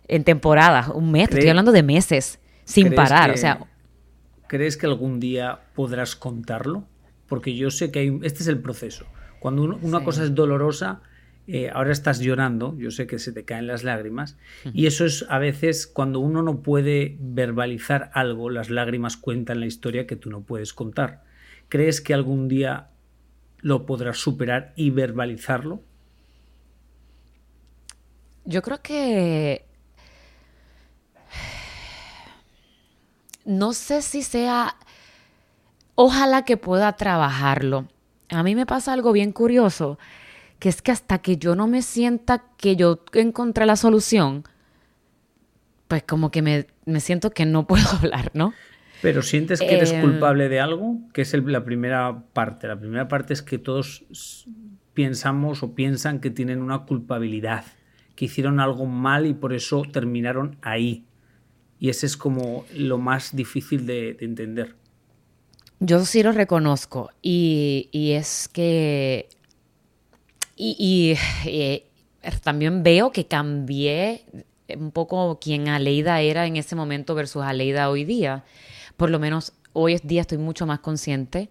en 0.07 0.23
temporadas, 0.23 0.89
un 0.89 1.11
mes, 1.11 1.23
estoy 1.23 1.41
¿Cree- 1.41 1.49
hablando 1.49 1.71
de 1.71 1.83
meses, 1.83 2.39
sin 2.65 2.87
¿Crees 2.87 2.95
parar. 2.95 3.29
que- 3.29 3.35
O 3.35 3.37
sea, 3.37 3.59
¿Crees 4.47 4.77
que 4.77 4.87
algún 4.87 5.19
día 5.19 5.59
podrás 5.75 6.15
contarlo? 6.15 6.85
Porque 7.27 7.55
yo 7.55 7.69
sé 7.69 7.91
que 7.91 7.99
hay, 7.99 8.19
este 8.23 8.41
es 8.41 8.47
el 8.47 8.59
proceso. 8.59 9.05
Cuando 9.39 9.61
uno- 9.63 9.79
una 9.83 9.99
Sí. 9.99 10.05
cosa 10.05 10.23
es 10.23 10.33
dolorosa, 10.33 11.01
eh, 11.45 11.69
ahora 11.71 11.91
estás 11.91 12.19
llorando, 12.19 12.75
yo 12.77 12.89
sé 12.91 13.05
que 13.05 13.19
se 13.19 13.31
te 13.31 13.45
caen 13.45 13.67
las 13.67 13.83
lágrimas, 13.83 14.37
y 14.73 14.87
eso 14.87 15.05
es 15.05 15.25
a 15.29 15.37
veces 15.37 15.85
cuando 15.87 16.19
uno 16.19 16.41
no 16.41 16.61
puede 16.63 17.17
verbalizar 17.19 18.09
algo, 18.15 18.49
las 18.49 18.69
lágrimas 18.71 19.17
cuentan 19.17 19.59
la 19.59 19.65
historia 19.67 20.07
que 20.07 20.15
tú 20.15 20.29
no 20.31 20.41
puedes 20.41 20.73
contar. 20.73 21.23
¿Crees 21.69 22.01
que 22.01 22.13
algún 22.15 22.47
día 22.47 22.89
lo 23.61 23.85
podrás 23.85 24.17
superar 24.17 24.73
y 24.75 24.89
verbalizarlo? 24.89 25.83
Yo 28.49 28.63
creo 28.63 28.81
que 28.81 29.63
no 33.45 33.73
sé 33.73 34.01
si 34.01 34.23
sea, 34.23 34.75
ojalá 35.95 36.45
que 36.45 36.57
pueda 36.57 36.93
trabajarlo. 36.93 37.87
A 38.29 38.43
mí 38.43 38.55
me 38.55 38.65
pasa 38.65 38.93
algo 38.93 39.11
bien 39.11 39.31
curioso, 39.31 39.97
que 40.59 40.69
es 40.69 40.81
que 40.81 40.91
hasta 40.91 41.19
que 41.19 41.37
yo 41.37 41.55
no 41.55 41.67
me 41.67 41.81
sienta 41.81 42.43
que 42.57 42.75
yo 42.75 43.03
encontré 43.13 43.65
la 43.65 43.75
solución, 43.75 44.43
pues 45.87 46.03
como 46.03 46.29
que 46.31 46.41
me, 46.41 46.67
me 46.85 46.99
siento 46.99 47.31
que 47.31 47.45
no 47.45 47.65
puedo 47.67 47.87
hablar, 47.89 48.31
¿no? 48.33 48.53
Pero 49.01 49.21
sientes 49.21 49.59
que 49.61 49.75
eres 49.75 49.91
Eh, 49.93 50.01
culpable 50.01 50.49
de 50.49 50.59
algo, 50.59 50.97
que 51.13 51.21
es 51.21 51.33
el- 51.33 51.49
la 51.51 51.63
primera 51.63 52.23
parte. 52.33 52.67
La 52.67 52.79
primera 52.79 53.07
parte 53.07 53.33
es 53.33 53.41
que 53.41 53.57
todos 53.57 54.03
s- 54.11 54.49
piensamos 54.93 55.63
o 55.63 55.73
piensan 55.73 56.19
que 56.19 56.29
tienen 56.29 56.61
una 56.61 56.79
culpabilidad, 56.79 57.63
que 58.19 58.25
hicieron 58.25 58.59
algo 58.59 58.85
mal 58.85 59.25
y 59.27 59.33
por 59.33 59.53
eso 59.53 59.83
terminaron 59.93 60.57
ahí. 60.61 61.05
Y 61.79 61.87
ese 61.87 62.05
es 62.05 62.17
como 62.17 62.65
lo 62.75 62.97
más 62.97 63.33
difícil 63.33 63.85
de, 63.85 64.13
de 64.13 64.25
entender. 64.25 64.75
Yo 65.79 66.03
sí 66.03 66.21
lo 66.21 66.33
reconozco 66.33 67.11
y, 67.21 67.87
y 67.93 68.11
es 68.11 68.49
que... 68.49 69.29
Y, 70.57 71.15
eh, 71.45 71.85
también 72.43 72.83
veo 72.83 73.13
que 73.13 73.25
cambié 73.25 74.25
un 74.77 74.91
poco 74.91 75.39
quién 75.41 75.69
Aleida 75.69 76.19
era 76.19 76.45
en 76.45 76.57
ese 76.57 76.75
momento 76.75 77.15
versus 77.15 77.43
Aleida 77.43 77.89
hoy 77.89 78.03
día. 78.03 78.43
Por 78.97 79.11
lo 79.11 79.19
menos 79.19 79.53
hoy 79.71 79.97
día 80.03 80.19
estoy 80.19 80.39
mucho 80.39 80.65
más 80.65 80.79
consciente. 80.79 81.49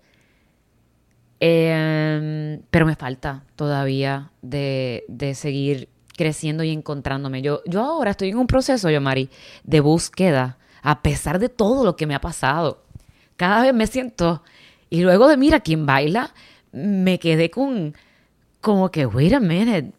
Eh, 1.41 2.61
pero 2.71 2.85
me 2.85 2.95
falta 2.95 3.45
todavía 3.57 4.33
de, 4.43 5.07
de 5.09 5.35
seguir 5.35 5.89
creciendo 6.19 6.63
y 6.65 6.71
encontrándome. 6.71 7.41
Yo, 7.41 7.63
yo 7.65 7.83
ahora 7.83 8.11
estoy 8.11 8.31
en 8.31 8.39
un 8.39 8.47
proceso, 8.47 8.91
yo, 8.91 9.01
Mari, 9.01 9.31
de 9.63 9.81
búsqueda, 9.81 10.59
a 10.83 11.01
pesar 11.01 11.39
de 11.39 11.49
todo 11.49 11.85
lo 11.85 11.97
que 11.97 12.07
me 12.07 12.15
ha 12.15 12.21
pasado. 12.21 12.85
Cada 13.37 13.63
vez 13.63 13.73
me 13.73 13.87
siento, 13.87 14.43
y 14.91 15.01
luego 15.01 15.29
de 15.29 15.39
Mira 15.39 15.61
quién 15.61 15.87
baila, 15.87 16.35
me 16.73 17.19
quedé 17.19 17.51
con, 17.51 17.95
como 18.61 18.91
que, 18.91 19.07
wait 19.07 19.33
a 19.33 19.41
minute. 19.41 19.93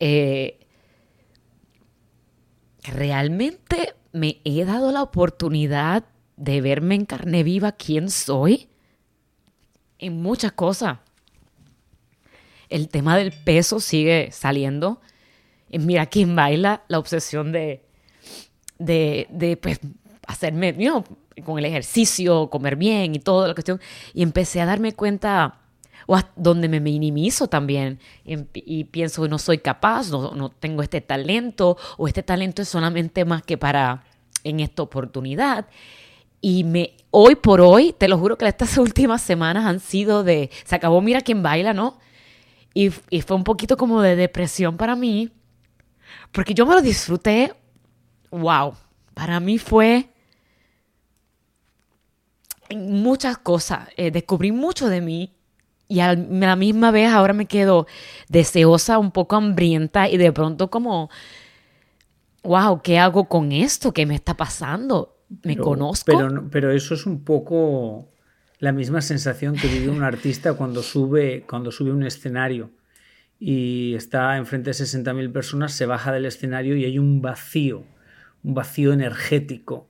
Eh, 0.00 0.58
¿Realmente 2.84 3.94
me 4.12 4.40
he 4.44 4.64
dado 4.64 4.92
la 4.92 5.02
oportunidad 5.02 6.04
de 6.36 6.60
verme 6.60 6.94
en 6.94 7.04
carne 7.04 7.42
viva 7.42 7.72
quién 7.72 8.08
soy? 8.08 8.68
En 9.98 10.22
muchas 10.22 10.52
cosas. 10.52 10.98
El 12.68 12.88
tema 12.88 13.16
del 13.16 13.32
peso 13.32 13.80
sigue 13.80 14.30
saliendo. 14.32 15.00
En 15.70 15.86
Mira 15.86 16.06
quién 16.06 16.34
baila, 16.34 16.82
la 16.88 16.98
obsesión 16.98 17.52
de, 17.52 17.82
de, 18.78 19.26
de 19.30 19.56
pues, 19.56 19.80
hacerme, 20.26 20.74
you 20.78 20.90
know, 20.90 21.04
con 21.44 21.58
el 21.58 21.64
ejercicio, 21.64 22.48
comer 22.50 22.76
bien 22.76 23.14
y 23.14 23.18
toda 23.18 23.48
la 23.48 23.54
cuestión. 23.54 23.80
Y 24.14 24.22
empecé 24.22 24.60
a 24.60 24.66
darme 24.66 24.92
cuenta, 24.92 25.58
o 26.06 26.16
a- 26.16 26.30
donde 26.36 26.68
me 26.68 26.80
minimizo 26.80 27.48
también, 27.48 27.98
y, 28.24 28.34
em- 28.34 28.46
y 28.54 28.84
pienso, 28.84 29.26
no 29.28 29.38
soy 29.38 29.58
capaz, 29.58 30.10
no, 30.10 30.32
no 30.32 30.48
tengo 30.50 30.82
este 30.82 31.00
talento, 31.00 31.76
o 31.96 32.08
este 32.08 32.22
talento 32.22 32.62
es 32.62 32.68
solamente 32.68 33.24
más 33.24 33.42
que 33.42 33.58
para 33.58 34.04
en 34.44 34.60
esta 34.60 34.82
oportunidad. 34.82 35.66
Y 36.40 36.64
me, 36.64 36.92
hoy 37.10 37.34
por 37.34 37.60
hoy, 37.60 37.92
te 37.96 38.08
lo 38.08 38.16
juro 38.18 38.38
que 38.38 38.46
estas 38.46 38.78
últimas 38.78 39.20
semanas 39.22 39.66
han 39.66 39.80
sido 39.80 40.24
de, 40.24 40.50
se 40.64 40.74
acabó 40.74 41.00
Mira 41.02 41.20
quién 41.20 41.42
baila, 41.42 41.74
¿no? 41.74 41.98
Y, 42.74 42.90
y 43.10 43.22
fue 43.22 43.36
un 43.36 43.44
poquito 43.44 43.76
como 43.76 44.00
de 44.02 44.14
depresión 44.16 44.76
para 44.76 44.94
mí, 44.94 45.30
porque 46.32 46.54
yo 46.54 46.66
me 46.66 46.74
lo 46.74 46.80
disfruté, 46.80 47.54
wow, 48.30 48.74
para 49.14 49.40
mí 49.40 49.58
fue 49.58 50.10
muchas 52.70 53.38
cosas, 53.38 53.88
eh, 53.96 54.10
descubrí 54.10 54.52
mucho 54.52 54.88
de 54.88 55.00
mí 55.00 55.34
y 55.88 56.00
a 56.00 56.14
la 56.14 56.54
misma 56.56 56.90
vez 56.90 57.10
ahora 57.10 57.32
me 57.32 57.46
quedo 57.46 57.86
deseosa, 58.28 58.98
un 58.98 59.10
poco 59.10 59.36
hambrienta 59.36 60.08
y 60.08 60.18
de 60.18 60.30
pronto 60.32 60.68
como, 60.70 61.08
wow, 62.42 62.82
¿qué 62.82 62.98
hago 62.98 63.26
con 63.26 63.52
esto? 63.52 63.92
¿Qué 63.92 64.04
me 64.04 64.14
está 64.14 64.36
pasando? 64.36 65.16
¿Me 65.30 65.54
Pero- 65.54 65.64
conozco? 65.64 66.04
Pero, 66.06 66.48
pero 66.50 66.70
eso 66.72 66.94
es 66.94 67.06
un 67.06 67.24
poco 67.24 68.10
la 68.58 68.72
misma 68.72 69.00
sensación 69.00 69.54
que 69.54 69.68
vive 69.68 69.88
un 69.88 70.02
artista 70.02 70.54
cuando 70.54 70.82
sube, 70.82 71.44
cuando 71.48 71.70
sube 71.70 71.90
a 71.90 71.94
un 71.94 72.02
escenario 72.02 72.70
y 73.38 73.94
está 73.94 74.36
enfrente 74.36 74.70
de 74.70 74.74
60.000 74.74 75.32
personas, 75.32 75.72
se 75.72 75.86
baja 75.86 76.12
del 76.12 76.26
escenario 76.26 76.76
y 76.76 76.84
hay 76.84 76.98
un 76.98 77.22
vacío, 77.22 77.84
un 78.42 78.54
vacío 78.54 78.92
energético, 78.92 79.88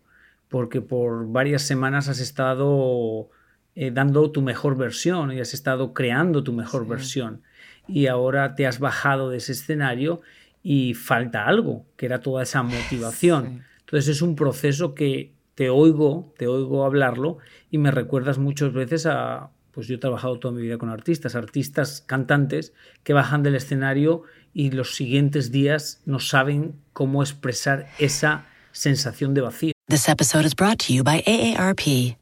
porque 0.49 0.83
por 0.83 1.31
varias 1.31 1.63
semanas 1.63 2.09
has 2.09 2.21
estado 2.21 3.31
eh, 3.75 3.91
dando 3.91 4.31
tu 4.31 4.43
mejor 4.43 4.77
versión 4.77 5.33
y 5.33 5.41
has 5.41 5.55
estado 5.55 5.95
creando 5.95 6.45
tu 6.45 6.53
mejor 6.53 6.87
versión. 6.87 7.43
Y 7.87 8.07
ahora 8.07 8.55
te 8.55 8.67
has 8.67 8.81
bajado 8.81 9.31
de 9.31 9.39
ese 9.39 9.53
escenario 9.53 10.21
y 10.63 10.93
falta 10.93 11.47
algo, 11.47 11.87
que 11.97 12.05
era 12.05 12.21
toda 12.21 12.43
esa 12.43 12.63
motivación. 12.63 13.65
Entonces 13.81 14.09
es 14.09 14.21
un 14.21 14.37
proceso 14.37 14.95
que 14.95 15.33
te 15.59 15.71
oigo, 15.71 16.33
te 16.39 16.47
oigo 16.47 16.85
hablarlo 16.85 17.39
y 17.69 17.79
me 17.79 17.91
recuerdas 17.91 18.39
muchas 18.39 18.73
veces 18.73 19.07
a, 19.07 19.51
pues 19.73 19.89
yo 19.89 19.97
he 19.97 19.99
trabajado 19.99 20.39
toda 20.39 20.55
mi 20.55 20.63
vida 20.63 20.79
con 20.79 20.89
artistas, 20.89 21.35
artistas 21.35 22.01
cantantes 22.07 22.73
que 23.03 23.13
bajan 23.13 23.43
del 23.43 23.57
escenario 23.57 24.23
y 24.55 24.71
los 24.71 24.95
siguientes 24.95 25.51
días 25.51 26.01
no 26.07 26.21
saben 26.21 26.77
cómo 26.93 27.25
expresar 27.25 27.89
esa 27.99 28.47
sensación 28.71 29.35
de 29.35 29.41
vacío. 29.41 29.73
This 29.89 30.09
episode 30.09 30.47
is 30.47 30.55
brought 30.55 30.79
to 30.87 30.93
you 30.93 31.03
by 31.03 31.23
AARP. 31.27 32.15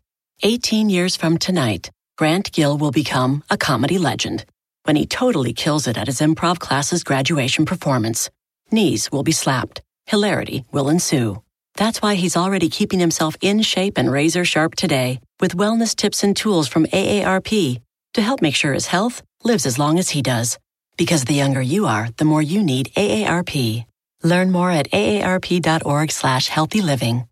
18 0.43 0.88
years 0.88 1.14
from 1.14 1.37
tonight, 1.37 1.90
Grant 2.16 2.50
Gill 2.55 2.78
will 2.78 2.90
become 2.90 3.43
a 3.50 3.59
comedy 3.59 3.99
legend 3.99 4.47
when 4.85 4.97
he 4.97 5.05
totally 5.05 5.52
kills 5.52 5.87
it 5.87 5.99
at 5.99 6.07
his 6.07 6.23
improv 6.23 6.59
class's 6.59 7.05
graduation 7.05 7.66
performance. 7.66 8.31
Knees 8.71 9.12
will 9.12 9.23
be 9.23 9.33
slapped. 9.33 9.83
Hilarity 10.07 10.64
will 10.73 10.88
ensue. 10.88 11.43
That's 11.76 12.00
why 12.00 12.14
he's 12.14 12.37
already 12.37 12.68
keeping 12.71 13.00
himself 13.00 13.37
in 13.42 13.61
shape 13.61 13.99
and 13.99 14.11
razor 14.11 14.45
sharp 14.45 14.75
today 14.76 15.21
with 15.40 15.56
wellness 15.56 15.95
tips 15.95 16.25
and 16.25 16.35
tools 16.35 16.68
from 16.68 16.87
AARP 16.87 17.80
to 18.14 18.23
help 18.23 18.40
make 18.40 18.54
sure 18.54 18.73
his 18.73 18.87
health 18.87 19.23
lives 19.45 19.66
as 19.66 19.78
long 19.78 19.99
as 19.99 20.09
he 20.09 20.23
does. 20.23 20.59
Because 20.97 21.25
the 21.25 21.35
younger 21.35 21.61
you 21.61 21.87
are, 21.87 22.09
the 22.16 22.25
more 22.25 22.40
you 22.40 22.62
need 22.62 22.90
AARP. 22.97 23.85
Learn 24.23 24.50
more 24.50 24.71
at 24.71 24.90
aarp.org 24.90 26.11
slash 26.11 26.49
healthy 26.49 26.80
living. 26.80 27.26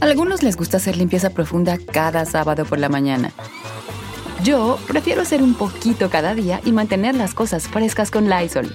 Algunos 0.00 0.42
les 0.42 0.56
gusta 0.56 0.76
hacer 0.76 0.96
limpieza 0.96 1.30
profunda 1.30 1.78
cada 1.78 2.24
sábado 2.26 2.64
por 2.66 2.78
la 2.78 2.88
mañana. 2.88 3.32
Yo 4.42 4.78
prefiero 4.86 5.22
hacer 5.22 5.42
un 5.42 5.54
poquito 5.54 6.10
cada 6.10 6.34
día 6.34 6.60
y 6.64 6.72
mantener 6.72 7.14
las 7.14 7.32
cosas 7.32 7.66
frescas 7.66 8.10
con 8.10 8.28
Lysol. 8.28 8.70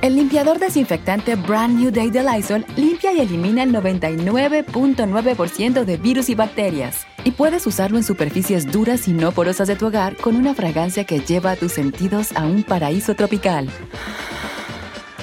El 0.00 0.14
limpiador 0.14 0.60
desinfectante 0.60 1.34
Brand 1.34 1.76
New 1.76 1.90
Day 1.90 2.10
de 2.10 2.22
Lysol 2.22 2.64
limpia 2.76 3.12
y 3.12 3.18
elimina 3.18 3.64
el 3.64 3.72
99.9% 3.72 5.84
de 5.84 5.96
virus 5.96 6.28
y 6.28 6.36
bacterias. 6.36 7.04
Y 7.24 7.32
puedes 7.32 7.66
usarlo 7.66 7.96
en 7.96 8.04
superficies 8.04 8.70
duras 8.70 9.08
y 9.08 9.12
no 9.12 9.32
porosas 9.32 9.66
de 9.66 9.74
tu 9.74 9.88
hogar 9.88 10.16
con 10.16 10.36
una 10.36 10.54
fragancia 10.54 11.02
que 11.02 11.18
lleva 11.18 11.50
a 11.50 11.56
tus 11.56 11.72
sentidos 11.72 12.30
a 12.36 12.46
un 12.46 12.62
paraíso 12.62 13.16
tropical. 13.16 13.68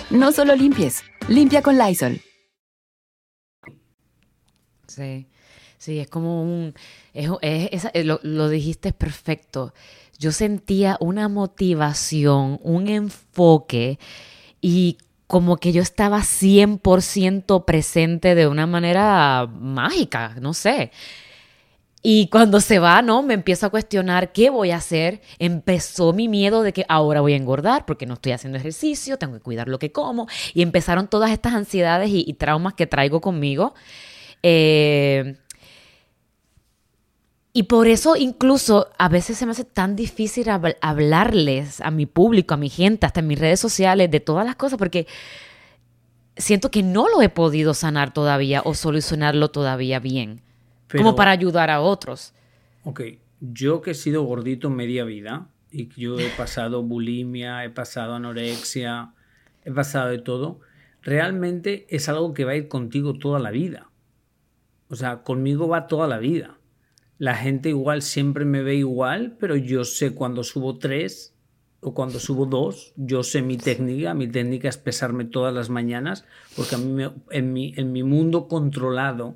No 0.10 0.34
solo 0.34 0.53
limpies, 0.58 1.03
limpia 1.29 1.62
con 1.62 1.77
Lysol. 1.77 2.20
Sí, 4.88 5.29
sí, 5.77 6.00
es 6.00 6.10
como 6.10 6.44
un... 6.44 6.74
lo, 7.13 8.20
lo 8.24 8.50
dijiste 8.50 8.91
perfecto. 8.91 9.74
Yo 10.20 10.34
sentía 10.34 10.98
una 11.00 11.29
motivación, 11.29 12.60
un 12.62 12.89
enfoque 12.89 14.00
y 14.67 14.98
como 15.27 15.57
que 15.57 15.72
yo 15.72 15.84
estaba 15.84 16.22
100% 16.22 17.65
presente 17.65 18.34
de 18.34 18.48
una 18.48 18.65
manera 18.65 19.48
mágica, 19.48 20.36
no 20.41 20.55
sé. 20.55 20.89
Y 22.01 22.29
cuando 22.29 22.60
se 22.60 22.79
va, 22.79 23.03
¿no? 23.03 23.22
Me 23.22 23.36
empiezo 23.36 23.67
a 23.67 23.69
cuestionar 23.69 24.31
qué 24.31 24.50
voy 24.50 24.72
a 24.72 24.77
hacer. 24.77 25.22
Empezó 25.38 26.13
mi 26.13 26.27
miedo 26.27 26.63
de 26.63 26.74
que 26.74 26.84
ahora 26.89 27.22
voy 27.22 27.34
a 27.34 27.36
engordar 27.36 27.86
porque 27.86 28.07
no 28.07 28.15
estoy 28.15 28.31
haciendo 28.31 28.57
ejercicio, 28.57 29.19
tengo 29.19 29.36
que 29.36 29.41
cuidar 29.41 29.67
lo 29.67 29.77
que 29.77 29.91
como. 29.91 30.27
Y 30.55 30.63
empezaron 30.63 31.07
todas 31.10 31.29
estas 31.29 31.53
ansiedades 31.53 32.10
y, 32.12 32.34
traumas 32.34 32.74
que 32.74 32.88
traigo 32.88 33.22
conmigo. 33.22 33.75
Eh, 34.41 35.36
y 37.57 37.63
por 37.63 37.88
eso 37.88 38.17
incluso 38.17 38.89
a 38.97 39.07
veces 39.07 39.38
se 39.38 39.45
me 39.45 39.53
hace 39.53 39.63
tan 39.63 39.95
difícil 39.95 40.47
hablarles 40.81 41.79
a 41.79 41.89
mi 41.89 42.05
público, 42.05 42.53
a 42.53 42.57
mi 42.57 42.67
gente, 42.67 43.05
hasta 43.05 43.21
en 43.21 43.27
mis 43.27 43.39
redes 43.39 43.62
sociales, 43.62 44.12
de 44.12 44.19
todas 44.19 44.45
las 44.45 44.58
cosas, 44.58 44.77
porque 44.77 45.08
siento 46.36 46.69
que 46.69 46.84
no 46.84 47.08
lo 47.08 47.21
he 47.21 47.30
podido 47.30 47.73
sanar 47.73 48.13
todavía 48.13 48.62
o 48.65 48.73
solucionarlo 48.73 49.51
todavía 49.51 50.01
bien, 50.01 50.41
como 50.91 51.15
para 51.15 51.32
ayudar 51.32 51.69
a 51.69 51.80
otros. 51.80 52.34
Ok, 52.84 53.03
yo 53.39 53.82
que 53.82 53.91
he 53.91 53.95
sido 53.95 54.23
gordito 54.23 54.69
media 54.69 55.06
vida 55.06 55.47
y 55.71 55.88
yo 55.95 56.19
he 56.19 56.27
pasado 56.32 56.84
bulimia, 56.84 57.63
he 57.63 57.69
pasado 57.69 58.15
anorexia, 58.15 59.13
he 59.63 59.71
pasado 59.71 60.10
de 60.10 60.17
todo, 60.17 60.60
realmente 61.01 61.88
es 61.88 62.10
algo 62.10 62.34
que 62.34 62.43
va 62.43 62.51
a 62.51 62.56
ir 62.56 62.67
contigo 62.67 63.13
toda 63.13 63.39
la 63.39 63.51
vida. 63.51 63.89
O 64.89 64.97
sea, 64.97 65.23
conmigo 65.23 65.69
va 65.69 65.88
toda 65.88 66.10
la 66.10 66.17
vida 66.17 66.58
la 67.17 67.36
gente 67.36 67.69
igual 67.69 68.01
siempre 68.01 68.45
me 68.45 68.62
ve 68.62 68.75
igual, 68.75 69.38
pero 69.39 69.56
yo 69.56 69.84
sé 69.84 70.13
cuando 70.13 70.43
subo 70.43 70.78
tres 70.78 71.34
o 71.80 71.93
cuando 71.93 72.19
subo 72.19 72.45
dos, 72.45 72.93
yo 72.95 73.23
sé 73.23 73.41
mi 73.41 73.58
técnica, 73.58 74.13
mi 74.13 74.28
técnica 74.28 74.67
es 74.67 74.78
pesarme 74.78 75.25
todas 75.25 75.54
las 75.54 75.69
mañanas, 75.69 76.25
porque 76.56 76.75
a 76.75 76.78
mí 76.80 77.04
en, 77.32 77.54
mi, 77.54 77.73
en 77.78 77.91
mi 77.91 78.04
mundo 78.04 78.47
controlado, 78.47 79.36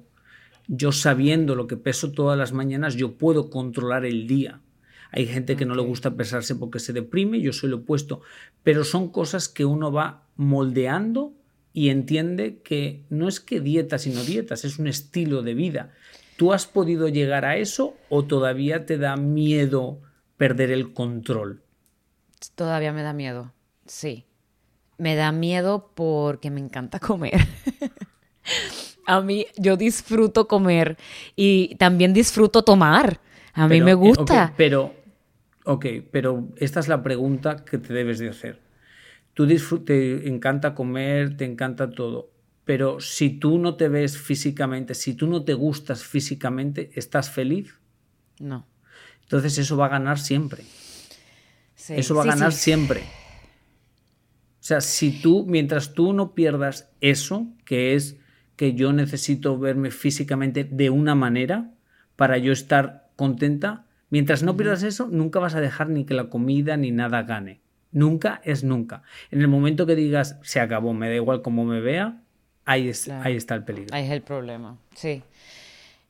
yo 0.68 0.92
sabiendo 0.92 1.56
lo 1.56 1.68
que 1.68 1.78
peso 1.78 2.12
todas 2.12 2.38
las 2.38 2.52
mañanas, 2.52 2.96
yo 2.96 3.18
puedo 3.18 3.50
controlar 3.50 4.06
el 4.06 4.28
día. 4.28 4.62
Hay 5.12 5.26
gente 5.26 5.56
que 5.56 5.66
no 5.66 5.74
le 5.74 5.82
gusta 5.82 6.16
pesarse 6.16 6.56
porque 6.56 6.80
se 6.80 6.94
deprime, 6.94 7.42
yo 7.42 7.54
soy 7.54 7.70
lo 7.70 7.78
opuesto, 7.78 8.22
pero 8.64 8.84
son 8.84 9.10
cosas 9.10 9.50
que 9.50 9.66
uno 9.66 9.92
va 9.92 10.24
moldeando 10.36 11.34
y 11.74 11.90
entiende 11.90 12.62
que 12.64 13.06
no 13.10 13.28
es 13.28 13.40
que 13.40 13.60
dietas, 13.62 14.04
sino 14.04 14.24
dietas, 14.24 14.66
es 14.66 14.80
un 14.80 14.88
estilo 14.88 15.42
de 15.44 15.54
vida. 15.54 15.94
¿Tú 16.40 16.54
has 16.54 16.68
podido 16.68 17.10
llegar 17.10 17.44
a 17.44 17.58
eso 17.58 17.98
o 18.08 18.24
todavía 18.24 18.86
te 18.86 18.98
da 18.98 19.18
miedo 19.18 20.00
perder 20.38 20.72
el 20.72 20.94
control? 20.94 21.64
Todavía 22.56 22.94
me 22.94 23.04
da 23.04 23.12
miedo, 23.12 23.52
sí. 23.86 24.24
Me 24.98 25.18
da 25.18 25.34
miedo 25.34 25.92
porque 25.96 26.50
me 26.50 26.62
encanta 26.62 26.98
comer. 27.02 27.46
a 29.06 29.20
mí, 29.20 29.48
yo 29.58 29.76
disfruto 29.76 30.48
comer 30.48 30.96
y 31.36 31.76
también 31.76 32.14
disfruto 32.14 32.64
tomar. 32.64 33.20
A 33.52 33.68
mí 33.68 33.82
me 33.82 33.94
gusta. 33.94 34.54
pero, 34.56 34.94
ok, 35.66 35.88
pero 36.10 36.48
esta 36.56 36.80
es 36.80 36.88
la 36.88 37.04
pregunta 37.04 37.66
que 37.66 37.80
te 37.80 37.94
debes 37.94 38.18
de 38.18 38.30
hacer. 38.30 38.62
Tú 39.34 39.46
te 39.84 40.30
encanta 40.30 40.74
comer, 40.74 41.36
te 41.36 41.44
encanta 41.44 41.90
todo 41.90 42.39
pero 42.70 43.00
si 43.00 43.32
tú 43.32 43.58
no 43.58 43.78
te 43.78 43.88
ves 43.88 44.16
físicamente, 44.16 44.94
si 44.94 45.16
tú 45.16 45.26
no 45.26 45.44
te 45.44 45.56
gustas 45.56 46.04
físicamente, 46.04 46.92
¿estás 46.94 47.32
feliz? 47.32 47.74
No. 48.40 48.68
Entonces 49.24 49.58
eso 49.58 49.76
va 49.76 49.88
a 49.88 49.90
ganar 49.90 50.20
siempre. 50.20 50.66
Eso 51.88 52.14
va 52.14 52.22
a 52.22 52.28
ganar 52.28 52.52
siempre. 52.52 53.00
O 53.00 54.60
sea, 54.60 54.82
si 54.82 55.20
tú, 55.20 55.48
mientras 55.48 55.96
tú 55.96 56.14
no 56.14 56.36
pierdas 56.36 56.92
eso, 57.02 57.48
que 57.66 57.96
es 57.96 58.18
que 58.56 58.76
yo 58.76 58.94
necesito 58.94 59.58
verme 59.58 59.90
físicamente 59.90 60.64
de 60.64 60.92
una 60.92 61.16
manera 61.16 61.74
para 62.18 62.38
yo 62.38 62.52
estar 62.54 63.10
contenta, 63.16 63.88
mientras 64.12 64.44
no 64.44 64.56
pierdas 64.56 64.84
eso, 64.84 65.10
nunca 65.12 65.40
vas 65.40 65.56
a 65.56 65.62
dejar 65.62 65.90
ni 65.90 66.06
que 66.06 66.14
la 66.14 66.30
comida 66.30 66.78
ni 66.78 66.92
nada 66.92 67.24
gane. 67.24 67.62
Nunca 67.92 68.42
es 68.44 68.64
nunca. 68.64 69.02
En 69.32 69.42
el 69.42 69.48
momento 69.48 69.88
que 69.88 69.96
digas, 69.96 70.38
se 70.44 70.60
acabó, 70.60 70.94
me 70.94 71.10
da 71.10 71.16
igual 71.16 71.42
cómo 71.42 71.66
me 71.66 71.82
vea, 71.82 72.22
Ahí, 72.70 72.92
ahí 73.24 73.36
está 73.36 73.56
el 73.56 73.64
peligro. 73.64 73.96
Ahí 73.96 74.06
es 74.06 74.12
el 74.12 74.22
problema, 74.22 74.78
sí. 74.94 75.24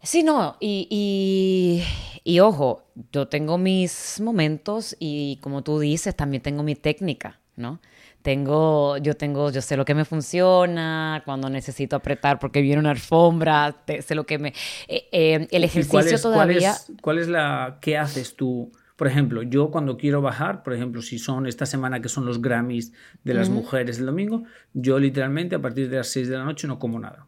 Sí, 0.04 0.24
no, 0.24 0.58
y, 0.60 1.86
y, 2.26 2.40
ojo, 2.42 2.84
yo 3.14 3.30
tengo 3.30 3.58
mis 3.58 4.20
momentos 4.20 4.94
y 5.00 5.38
como 5.42 5.62
tú 5.62 5.80
dices, 5.80 6.18
también 6.18 6.44
tengo 6.44 6.62
mi 6.62 6.76
técnica, 6.76 7.40
¿no? 7.56 7.80
Tengo, 8.22 8.98
yo 8.98 9.16
tengo, 9.16 9.52
yo 9.52 9.62
sé 9.62 9.78
lo 9.78 9.86
que 9.86 9.96
me 9.96 10.04
funciona, 10.04 11.22
cuando 11.24 11.50
necesito 11.50 11.96
apretar 11.96 12.40
porque 12.40 12.60
viene 12.62 12.80
una 12.80 12.92
alfombra, 12.92 13.74
sé 14.06 14.14
lo 14.14 14.26
que 14.26 14.38
me... 14.38 14.50
Eh, 14.90 15.08
eh, 15.14 15.48
el 15.52 15.64
ejercicio 15.64 16.20
todavía... 16.20 16.76
¿cuál 16.76 16.96
es, 16.98 17.02
¿Cuál 17.02 17.18
es 17.20 17.28
la... 17.30 17.78
¿Qué 17.80 17.98
haces 17.98 18.36
tú? 18.36 18.70
Por 19.00 19.08
ejemplo, 19.08 19.44
yo 19.44 19.72
cuando 19.72 19.96
quiero 19.96 20.22
bajar, 20.22 20.62
por 20.62 20.74
ejemplo, 20.74 21.02
si 21.02 21.20
son 21.20 21.48
esta 21.48 21.66
semana 21.66 22.02
que 22.02 22.10
son 22.10 22.26
los 22.26 22.42
Grammys 22.42 22.92
de 23.24 23.34
las 23.34 23.50
mujeres 23.50 23.98
el 23.98 24.06
domingo, 24.06 24.44
yo 24.74 25.00
literalmente 25.00 25.56
a 25.56 25.62
partir 25.62 25.90
de 25.90 25.96
las 25.96 26.10
6 26.10 26.28
de 26.28 26.38
la 26.38 26.44
noche 26.44 26.68
no 26.68 26.80
como 26.80 27.00
nada. 27.00 27.26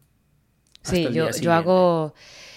Sí, 0.82 1.08
yo, 1.14 1.30
yo 1.30 1.50
hago, 1.50 2.12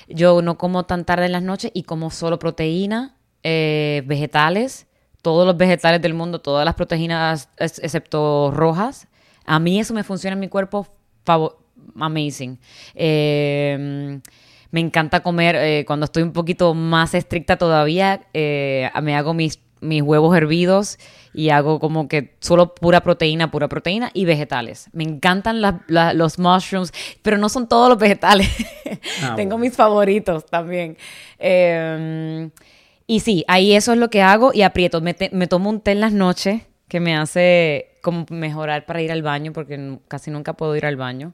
yo 0.10 0.42
no 0.42 0.58
como 0.58 0.84
tan 0.84 1.06
tarde 1.06 1.28
en 1.28 1.32
las 1.32 1.44
noches 1.44 1.72
y 1.74 1.84
como 1.84 2.12
solo 2.12 2.40
proteína, 2.40 3.16
eh, 3.42 4.04
vegetales, 4.06 4.86
todos 5.22 5.48
los 5.48 5.56
vegetales 5.56 6.02
del 6.02 6.14
mundo, 6.14 6.42
todas 6.42 6.66
las 6.66 6.76
proteínas 6.76 7.48
excepto 7.56 8.52
rojas. 8.52 9.08
A 9.46 9.60
mí 9.60 9.80
eso 9.80 9.94
me 9.94 10.04
funciona 10.04 10.34
en 10.34 10.42
mi 10.42 10.50
cuerpo 10.50 10.90
amazing. 11.96 12.60
Eh, 12.94 14.20
Me 14.72 14.80
encanta 14.80 15.22
comer, 15.22 15.56
eh, 15.56 15.86
cuando 15.86 16.06
estoy 16.06 16.24
un 16.24 16.34
poquito 16.34 16.74
más 16.74 17.14
estricta 17.14 17.58
todavía, 17.58 18.22
eh, 18.34 18.90
me 19.02 19.16
hago 19.16 19.34
mis, 19.34 19.60
mis 19.82 20.02
huevos 20.02 20.36
hervidos 20.36 20.98
y 21.34 21.50
hago 21.50 21.80
como 21.80 22.08
que 22.08 22.36
solo 22.40 22.74
pura 22.74 23.02
proteína, 23.02 23.52
pura 23.52 23.68
proteína 23.68 24.10
y 24.14 24.26
vegetales. 24.26 24.90
Me 24.94 25.04
encantan 25.04 25.62
los 25.88 26.40
mushrooms, 26.40 26.94
pero 27.22 27.38
no 27.38 27.50
son 27.50 27.68
todos 27.68 27.90
los 27.90 27.98
vegetales. 27.98 28.50
Ah, 29.22 29.34
Tengo 29.36 29.58
mis 29.58 29.76
favoritos 29.76 30.46
también. 30.46 30.98
Em, 31.38 32.52
y 33.06 33.20
sí, 33.20 33.44
ahí 33.48 33.74
eso 33.74 33.94
es 33.94 34.00
lo 34.00 34.10
que 34.10 34.22
hago 34.22 34.52
y 34.54 34.62
aprieto. 34.62 35.02
Me, 35.02 35.16
me, 35.32 35.48
tomo 35.48 35.70
un 35.70 35.82
té 35.82 35.92
en 35.92 36.02
las 36.02 36.14
noches 36.14 36.62
que 36.88 37.00
me 37.00 37.16
hace 37.16 37.98
como 38.02 38.26
mejorar 38.30 38.86
para 38.86 39.02
ir 39.02 39.12
al 39.12 39.22
baño 39.22 39.52
porque 39.52 40.00
casi 40.08 40.32
nunca 40.32 40.54
puedo 40.54 40.76
ir 40.76 40.86
al 40.86 40.96
baño. 40.96 41.34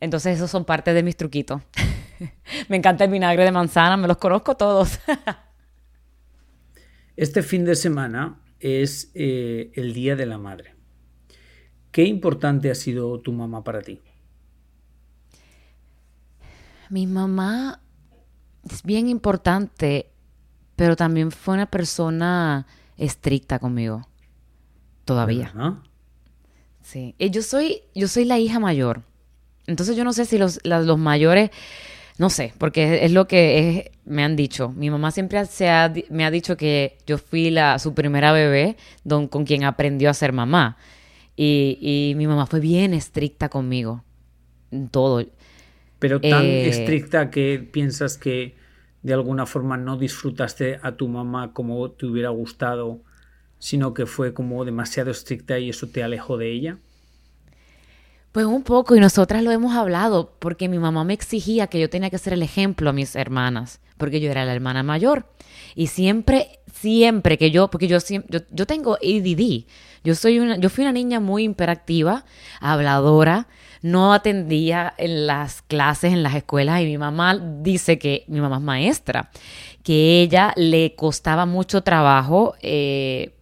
Entonces 0.00 0.36
esos 0.36 0.50
son 0.50 0.64
parte 0.64 0.92
de 0.92 1.02
mis 1.02 1.16
truquitos. 1.16 1.62
me 2.68 2.76
encanta 2.76 3.04
el 3.04 3.10
vinagre 3.10 3.44
de 3.44 3.52
manzana, 3.52 3.96
me 3.96 4.08
los 4.08 4.18
conozco 4.18 4.56
todos. 4.56 4.98
este 7.16 7.42
fin 7.42 7.64
de 7.64 7.74
semana 7.74 8.40
es 8.60 9.10
eh, 9.14 9.72
el 9.74 9.92
Día 9.92 10.16
de 10.16 10.26
la 10.26 10.38
Madre. 10.38 10.74
¿Qué 11.90 12.04
importante 12.04 12.70
ha 12.70 12.74
sido 12.74 13.20
tu 13.20 13.32
mamá 13.32 13.64
para 13.64 13.82
ti? 13.82 14.00
Mi 16.90 17.06
mamá 17.06 17.80
es 18.70 18.82
bien 18.82 19.08
importante, 19.08 20.10
pero 20.76 20.96
también 20.96 21.30
fue 21.30 21.54
una 21.54 21.66
persona 21.66 22.66
estricta 22.96 23.58
conmigo. 23.58 24.06
Todavía. 25.04 25.52
Sí. 26.82 27.14
Y 27.18 27.30
yo 27.30 27.42
soy, 27.42 27.82
yo 27.94 28.08
soy 28.08 28.26
la 28.26 28.38
hija 28.38 28.58
mayor. 28.58 29.02
Entonces 29.66 29.96
yo 29.96 30.04
no 30.04 30.12
sé 30.12 30.24
si 30.24 30.38
los, 30.38 30.60
los 30.64 30.98
mayores 30.98 31.50
no 32.18 32.30
sé, 32.30 32.52
porque 32.58 33.04
es 33.04 33.12
lo 33.12 33.28
que 33.28 33.92
me 34.04 34.24
han 34.24 34.34
dicho. 34.34 34.70
Mi 34.70 34.90
mamá 34.90 35.12
siempre 35.12 35.46
se 35.46 35.68
me 36.10 36.24
ha 36.24 36.30
dicho 36.32 36.56
que 36.56 36.98
yo 37.06 37.16
fui 37.16 37.50
la, 37.50 37.78
su 37.78 37.94
primera 37.94 38.32
bebé 38.32 38.76
don, 39.04 39.28
con 39.28 39.44
quien 39.44 39.62
aprendió 39.62 40.10
a 40.10 40.14
ser 40.14 40.32
mamá. 40.32 40.76
Y, 41.36 42.14
mi 42.16 42.26
mamá 42.26 42.46
fue 42.46 42.58
bien 42.58 42.92
estricta 42.92 43.48
conmigo 43.48 44.02
en 44.72 44.88
todo. 44.88 45.24
Pero 46.00 46.20
tan 46.20 46.44
eh, 46.44 46.68
estricta 46.68 47.30
que 47.30 47.60
piensas 47.60 48.18
que 48.18 48.56
de 49.02 49.14
alguna 49.14 49.46
forma 49.46 49.76
no 49.76 49.96
disfrutaste 49.96 50.80
a 50.82 50.96
tu 50.96 51.06
mamá 51.06 51.52
como 51.52 51.88
te 51.92 52.06
hubiera 52.06 52.30
gustado, 52.30 53.00
sino 53.60 53.94
que 53.94 54.06
fue 54.06 54.34
como 54.34 54.64
demasiado 54.64 55.12
estricta 55.12 55.60
y 55.60 55.70
eso 55.70 55.86
te 55.88 56.02
alejó 56.02 56.36
de 56.36 56.50
ella. 56.50 56.78
Pues 58.32 58.44
un 58.44 58.62
poco, 58.62 58.94
y 58.94 59.00
nosotras 59.00 59.42
lo 59.42 59.50
hemos 59.50 59.74
hablado, 59.74 60.34
porque 60.38 60.68
mi 60.68 60.78
mamá 60.78 61.02
me 61.02 61.14
exigía 61.14 61.66
que 61.68 61.80
yo 61.80 61.88
tenía 61.88 62.10
que 62.10 62.18
ser 62.18 62.34
el 62.34 62.42
ejemplo 62.42 62.90
a 62.90 62.92
mis 62.92 63.16
hermanas, 63.16 63.80
porque 63.96 64.20
yo 64.20 64.30
era 64.30 64.44
la 64.44 64.52
hermana 64.52 64.82
mayor. 64.82 65.26
Y 65.74 65.86
siempre, 65.86 66.60
siempre 66.72 67.38
que 67.38 67.50
yo, 67.50 67.70
porque 67.70 67.88
yo, 67.88 67.98
yo, 68.28 68.40
yo 68.50 68.66
tengo 68.66 68.96
ADD, 68.96 69.64
yo, 70.04 70.14
soy 70.14 70.40
una, 70.40 70.58
yo 70.58 70.68
fui 70.68 70.84
una 70.84 70.92
niña 70.92 71.20
muy 71.20 71.42
imperactiva, 71.44 72.26
habladora, 72.60 73.48
no 73.80 74.12
atendía 74.12 74.92
en 74.98 75.26
las 75.26 75.62
clases, 75.62 76.12
en 76.12 76.22
las 76.22 76.34
escuelas, 76.34 76.82
y 76.82 76.84
mi 76.84 76.98
mamá 76.98 77.38
dice 77.38 77.98
que 77.98 78.24
mi 78.28 78.40
mamá 78.42 78.56
es 78.56 78.62
maestra, 78.62 79.30
que 79.82 80.20
ella 80.20 80.52
le 80.56 80.94
costaba 80.94 81.46
mucho 81.46 81.82
trabajo. 81.82 82.54
Eh, 82.60 83.37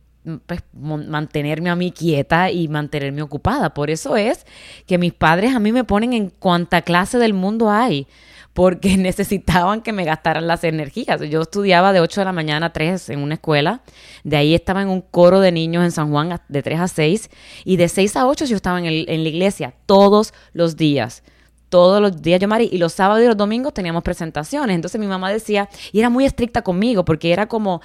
pues, 0.47 0.61
mantenerme 0.73 1.71
a 1.71 1.77
mí 1.77 1.93
quieta 1.93 2.51
y 2.51 2.69
mantenerme 2.69 3.23
ocupada. 3.23 3.73
Por 3.75 3.91
eso 3.91 4.17
es 4.17 4.45
que 4.87 4.99
mis 4.99 5.13
padres 5.13 5.55
a 5.55 5.61
mí 5.61 5.73
me 5.73 5.85
ponen 5.85 6.13
en 6.13 6.31
cuanta 6.31 6.83
clase 6.83 7.19
del 7.19 7.33
mundo 7.33 7.71
hay, 7.71 8.07
porque 8.53 8.97
necesitaban 8.99 9.83
que 9.83 9.93
me 9.93 10.05
gastaran 10.05 10.47
las 10.47 10.65
energías. 10.65 11.21
Yo 11.23 11.43
estudiaba 11.43 11.93
de 11.93 12.01
8 12.01 12.23
de 12.23 12.25
la 12.25 12.33
mañana 12.33 12.67
a 12.67 12.73
3 12.73 13.11
en 13.11 13.21
una 13.21 13.35
escuela, 13.35 13.83
de 14.25 14.37
ahí 14.37 14.55
estaba 14.55 14.83
en 14.83 14.89
un 14.89 15.01
coro 15.01 15.41
de 15.41 15.53
niños 15.53 15.85
en 15.85 15.93
San 15.93 16.11
Juan 16.11 16.41
de 16.49 16.63
3 16.63 16.81
a 16.81 16.89
6, 16.89 17.31
y 17.65 17.77
de 17.77 17.89
6 17.89 18.17
a 18.17 18.27
8 18.27 18.47
yo 18.47 18.57
estaba 18.57 18.79
en, 18.81 18.87
en 18.87 19.23
la 19.23 19.29
iglesia 19.29 19.75
todos 19.87 20.35
los 20.53 20.77
días 20.77 21.23
todos 21.69 22.01
los 22.01 22.23
días 22.23 22.41
yo, 22.41 22.49
Mari, 22.49 22.69
y 22.73 22.79
los 22.79 22.93
sábados 22.93 23.23
y 23.23 23.27
los 23.27 23.37
domingos 23.37 23.75
teníamos 23.75 24.03
presentaciones. 24.03 24.75
Entonces 24.75 25.01
mi 25.01 25.07
mamá 25.07 25.31
decía, 25.31 25.69
y 25.93 25.99
era 25.99 26.11
muy 26.11 26.25
estricta 26.25 26.63
conmigo, 26.63 27.05
porque 27.05 27.33
era 27.33 27.47
como, 27.47 27.81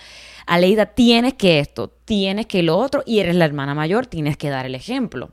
Aleida, 0.45 0.85
tienes 0.87 1.33
que 1.33 1.59
esto, 1.59 1.91
tienes 2.05 2.45
que 2.45 2.63
lo 2.63 2.77
otro, 2.77 3.03
y 3.05 3.19
eres 3.19 3.35
la 3.35 3.45
hermana 3.45 3.73
mayor, 3.75 4.05
tienes 4.05 4.37
que 4.37 4.49
dar 4.49 4.65
el 4.65 4.75
ejemplo. 4.75 5.31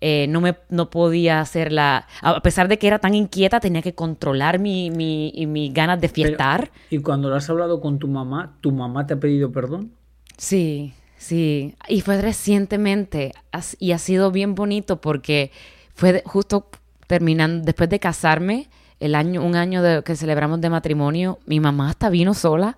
Eh, 0.00 0.26
no 0.28 0.40
me 0.40 0.56
no 0.68 0.90
podía 0.90 1.40
hacerla, 1.40 2.06
a 2.20 2.40
pesar 2.42 2.68
de 2.68 2.78
que 2.78 2.86
era 2.86 2.98
tan 2.98 3.14
inquieta, 3.14 3.60
tenía 3.60 3.80
que 3.80 3.94
controlar 3.94 4.58
mi, 4.58 4.90
mi, 4.90 5.70
ganas 5.72 6.00
de 6.00 6.08
fiestar. 6.08 6.70
¿Y 6.90 6.98
cuando 6.98 7.30
lo 7.30 7.36
has 7.36 7.48
hablado 7.48 7.80
con 7.80 7.98
tu 7.98 8.08
mamá, 8.08 8.58
tu 8.60 8.70
mamá 8.70 9.06
te 9.06 9.14
ha 9.14 9.20
pedido 9.20 9.50
perdón? 9.50 9.92
Sí, 10.36 10.92
sí, 11.16 11.76
y 11.88 12.00
fue 12.00 12.20
recientemente, 12.20 13.32
y 13.78 13.92
ha 13.92 13.98
sido 13.98 14.30
bien 14.30 14.54
bonito 14.54 15.00
porque 15.00 15.52
fue 15.94 16.22
justo 16.26 16.68
terminando, 17.06 17.64
después 17.64 17.88
de 17.90 18.00
casarme, 18.00 18.68
el 19.00 19.14
año, 19.14 19.42
un 19.42 19.56
año 19.56 19.82
de, 19.82 20.02
que 20.02 20.16
celebramos 20.16 20.60
de 20.60 20.70
matrimonio, 20.70 21.38
mi 21.46 21.60
mamá 21.60 21.90
hasta 21.90 22.08
vino 22.08 22.34
sola 22.34 22.76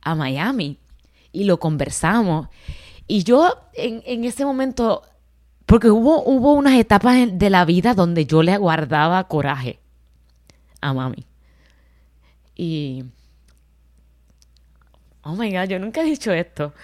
a 0.00 0.14
Miami 0.14 0.78
y 1.32 1.44
lo 1.44 1.58
conversamos. 1.58 2.48
Y 3.06 3.24
yo 3.24 3.68
en, 3.74 4.02
en 4.06 4.24
ese 4.24 4.44
momento, 4.44 5.02
porque 5.66 5.90
hubo, 5.90 6.22
hubo 6.24 6.54
unas 6.54 6.74
etapas 6.74 7.16
de 7.32 7.50
la 7.50 7.64
vida 7.64 7.94
donde 7.94 8.26
yo 8.26 8.42
le 8.42 8.56
guardaba 8.56 9.24
coraje 9.28 9.78
a 10.80 10.92
mami. 10.92 11.24
Y... 12.54 13.04
Oh 15.24 15.36
my 15.36 15.50
God, 15.52 15.68
yo 15.68 15.78
nunca 15.78 16.02
he 16.02 16.04
dicho 16.04 16.32
esto. 16.32 16.74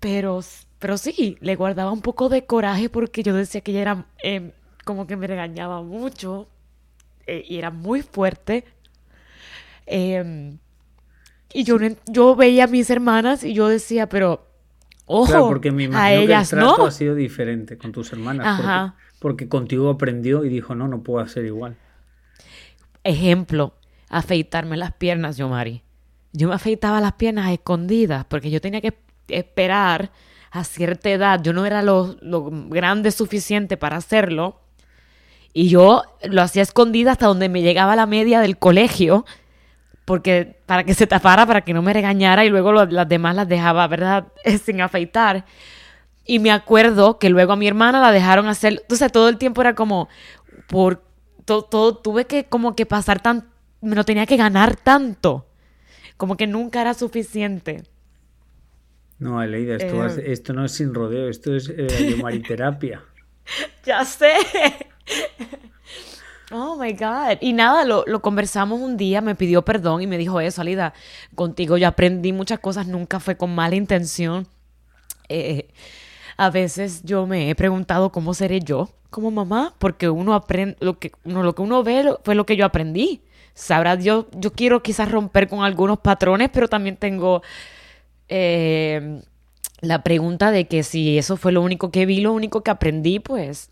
Pero, 0.00 0.40
pero 0.78 0.98
sí, 0.98 1.36
le 1.40 1.56
guardaba 1.56 1.92
un 1.92 2.02
poco 2.02 2.28
de 2.28 2.44
coraje 2.46 2.88
porque 2.88 3.22
yo 3.22 3.34
decía 3.34 3.60
que 3.60 3.70
ella 3.70 3.80
era 3.80 4.06
em, 4.22 4.52
como 4.90 5.06
que 5.06 5.16
me 5.16 5.28
regañaba 5.28 5.82
mucho 5.82 6.48
eh, 7.28 7.44
y 7.46 7.58
era 7.58 7.70
muy 7.70 8.02
fuerte. 8.02 8.64
Em, 9.86 10.58
y 11.52 11.62
yo, 11.62 11.76
yo 12.06 12.34
veía 12.34 12.64
a 12.64 12.66
mis 12.66 12.90
hermanas 12.90 13.44
y 13.44 13.54
yo 13.54 13.68
decía, 13.68 14.08
pero 14.08 14.48
ojo, 15.06 15.46
porque 15.46 15.70
me 15.70 15.88
a 15.96 16.12
ellas 16.12 16.50
que 16.50 16.56
el 16.56 16.62
trato 16.62 16.86
ha 16.86 16.90
sido 16.90 17.14
diferente 17.14 17.78
con 17.78 17.92
tus 17.92 18.12
hermanas. 18.12 18.92
Porque, 19.20 19.48
contigo 19.48 19.90
aprendió 19.90 20.44
y 20.44 20.48
dijo, 20.48 20.74
no, 20.74 20.88
no 20.88 21.04
puedo 21.04 21.20
hacer 21.20 21.44
igual. 21.44 21.76
Ejemplo, 23.04 23.74
afeitarme 24.08 24.76
las 24.76 24.94
piernas, 24.94 25.36
yo, 25.36 25.48
Mari. 25.48 25.84
Yo 26.32 26.48
me 26.48 26.54
afeitaba 26.54 27.00
las 27.00 27.12
piernas 27.12 27.52
escondidas 27.52 28.24
porque 28.24 28.50
yo 28.50 28.60
tenía 28.60 28.80
que 28.80 28.98
esperar 29.28 30.10
a 30.50 30.64
cierta 30.64 31.10
edad. 31.10 31.40
Yo 31.42 31.52
no 31.52 31.64
era 31.64 31.82
lo, 31.82 32.16
lo 32.22 32.50
grande 32.50 33.12
suficiente 33.12 33.76
para 33.76 33.96
hacerlo. 33.96 34.59
Y 35.52 35.68
yo 35.68 36.02
lo 36.22 36.42
hacía 36.42 36.62
escondida 36.62 37.12
hasta 37.12 37.26
donde 37.26 37.48
me 37.48 37.62
llegaba 37.62 37.96
la 37.96 38.06
media 38.06 38.40
del 38.40 38.56
colegio, 38.56 39.24
porque 40.04 40.56
para 40.66 40.84
que 40.84 40.94
se 40.94 41.06
tapara, 41.06 41.46
para 41.46 41.62
que 41.62 41.74
no 41.74 41.82
me 41.82 41.92
regañara, 41.92 42.44
y 42.44 42.50
luego 42.50 42.72
las 42.72 43.08
demás 43.08 43.34
las 43.34 43.48
dejaba, 43.48 43.86
¿verdad? 43.88 44.28
Sin 44.64 44.80
afeitar. 44.80 45.44
Y 46.24 46.38
me 46.38 46.52
acuerdo 46.52 47.18
que 47.18 47.30
luego 47.30 47.52
a 47.52 47.56
mi 47.56 47.66
hermana 47.66 48.00
la 48.00 48.12
dejaron 48.12 48.46
hacer, 48.46 48.78
entonces 48.82 49.10
todo 49.10 49.28
el 49.28 49.38
tiempo 49.38 49.60
era 49.60 49.74
como, 49.74 50.08
por 50.68 51.02
todo, 51.44 51.96
tuve 51.96 52.26
que 52.26 52.44
como 52.44 52.76
que 52.76 52.86
pasar 52.86 53.20
tan, 53.20 53.48
me 53.80 53.96
lo 53.96 54.04
tenía 54.04 54.26
que 54.26 54.36
ganar 54.36 54.76
tanto, 54.76 55.46
como 56.16 56.36
que 56.36 56.46
nunca 56.46 56.80
era 56.80 56.94
suficiente. 56.94 57.82
No, 59.18 59.38
Aleida, 59.38 59.76
esto, 59.76 60.06
eh. 60.06 60.32
esto 60.32 60.52
no 60.52 60.64
es 60.64 60.72
sin 60.72 60.94
rodeo, 60.94 61.28
esto 61.28 61.54
es 61.54 61.68
eh, 61.76 62.16
mariterapia. 62.22 63.02
ya 63.84 64.04
sé. 64.04 64.32
Oh 66.52 66.76
my 66.76 66.92
God. 66.92 67.38
Y 67.40 67.52
nada, 67.52 67.84
lo, 67.84 68.04
conversamos 68.22 68.80
un 68.80 68.96
día, 68.96 69.20
me 69.20 69.36
pidió 69.36 69.64
perdón 69.64 70.02
y 70.02 70.06
me 70.08 70.18
dijo 70.18 70.40
eso, 70.40 70.60
Alida, 70.60 70.94
contigo 71.36 71.76
yo 71.76 71.86
aprendí 71.86 72.32
muchas 72.32 72.58
cosas, 72.58 72.88
nunca 72.88 73.20
fue 73.20 73.36
con 73.36 73.54
mala 73.54 73.76
intención. 73.76 74.48
Eh, 75.28 75.68
a 76.36 76.50
veces 76.50 77.02
yo 77.04 77.26
me 77.26 77.50
he 77.50 77.54
preguntado 77.54 78.10
cómo 78.10 78.34
seré 78.34 78.60
yo 78.60 78.90
como 79.10 79.30
mamá, 79.30 79.74
porque 79.78 80.08
uno 80.08 80.34
aprende, 80.34 80.76
lo 80.80 80.98
que 80.98 81.12
uno, 81.24 81.42
lo 81.42 81.54
que 81.54 81.62
uno 81.62 81.82
ve 81.84 82.14
fue 82.24 82.34
lo 82.34 82.46
que 82.46 82.56
yo 82.56 82.64
aprendí. 82.64 83.22
Sabrá 83.54 83.94
yo, 83.96 84.28
yo 84.32 84.52
quiero 84.52 84.82
quizás 84.82 85.10
romper 85.10 85.48
con 85.48 85.62
algunos 85.62 85.98
patrones, 86.00 86.50
pero 86.52 86.68
también 86.68 86.96
tengo 86.96 87.42
eh, 88.28 89.22
la 89.80 90.02
pregunta 90.02 90.50
de 90.50 90.66
que 90.66 90.82
si 90.82 91.18
eso 91.18 91.36
fue 91.36 91.52
lo 91.52 91.62
único 91.62 91.90
que 91.90 92.06
vi, 92.06 92.20
lo 92.20 92.32
único 92.32 92.62
que 92.62 92.70
aprendí, 92.70 93.20
pues 93.20 93.69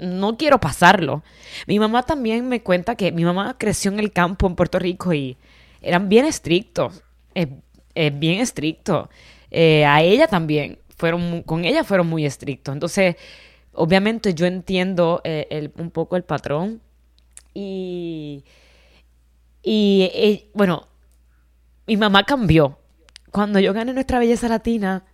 no 0.00 0.36
quiero 0.36 0.58
pasarlo. 0.58 1.22
Mi 1.66 1.78
mamá 1.78 2.02
también 2.02 2.48
me 2.48 2.62
cuenta 2.62 2.96
que 2.96 3.12
mi 3.12 3.24
mamá 3.24 3.56
creció 3.58 3.90
en 3.90 4.00
el 4.00 4.12
campo 4.12 4.46
en 4.46 4.56
Puerto 4.56 4.78
Rico 4.78 5.12
y 5.12 5.36
eran 5.82 6.08
bien 6.08 6.26
estrictos, 6.26 7.02
es, 7.34 7.48
bien 8.18 8.40
estricto. 8.40 9.10
Eh, 9.50 9.84
a 9.84 10.02
ella 10.02 10.26
también, 10.26 10.78
fueron, 10.96 11.42
con 11.42 11.64
ella 11.64 11.84
fueron 11.84 12.08
muy 12.08 12.24
estrictos. 12.26 12.72
Entonces, 12.72 13.16
obviamente 13.72 14.34
yo 14.34 14.46
entiendo 14.46 15.20
eh, 15.24 15.70
un 15.76 15.90
poco 15.90 16.16
el 16.16 16.24
patrón 16.24 16.80
y, 17.54 18.44
Y 19.62 20.10
eh, 20.14 20.50
bueno, 20.54 20.86
mi 21.86 21.96
mamá 21.96 22.24
cambió. 22.24 22.78
Cuando 23.30 23.60
yo 23.60 23.72
gané 23.72 23.92
nuestra 23.92 24.18
belleza 24.18 24.48
latina, 24.48 25.04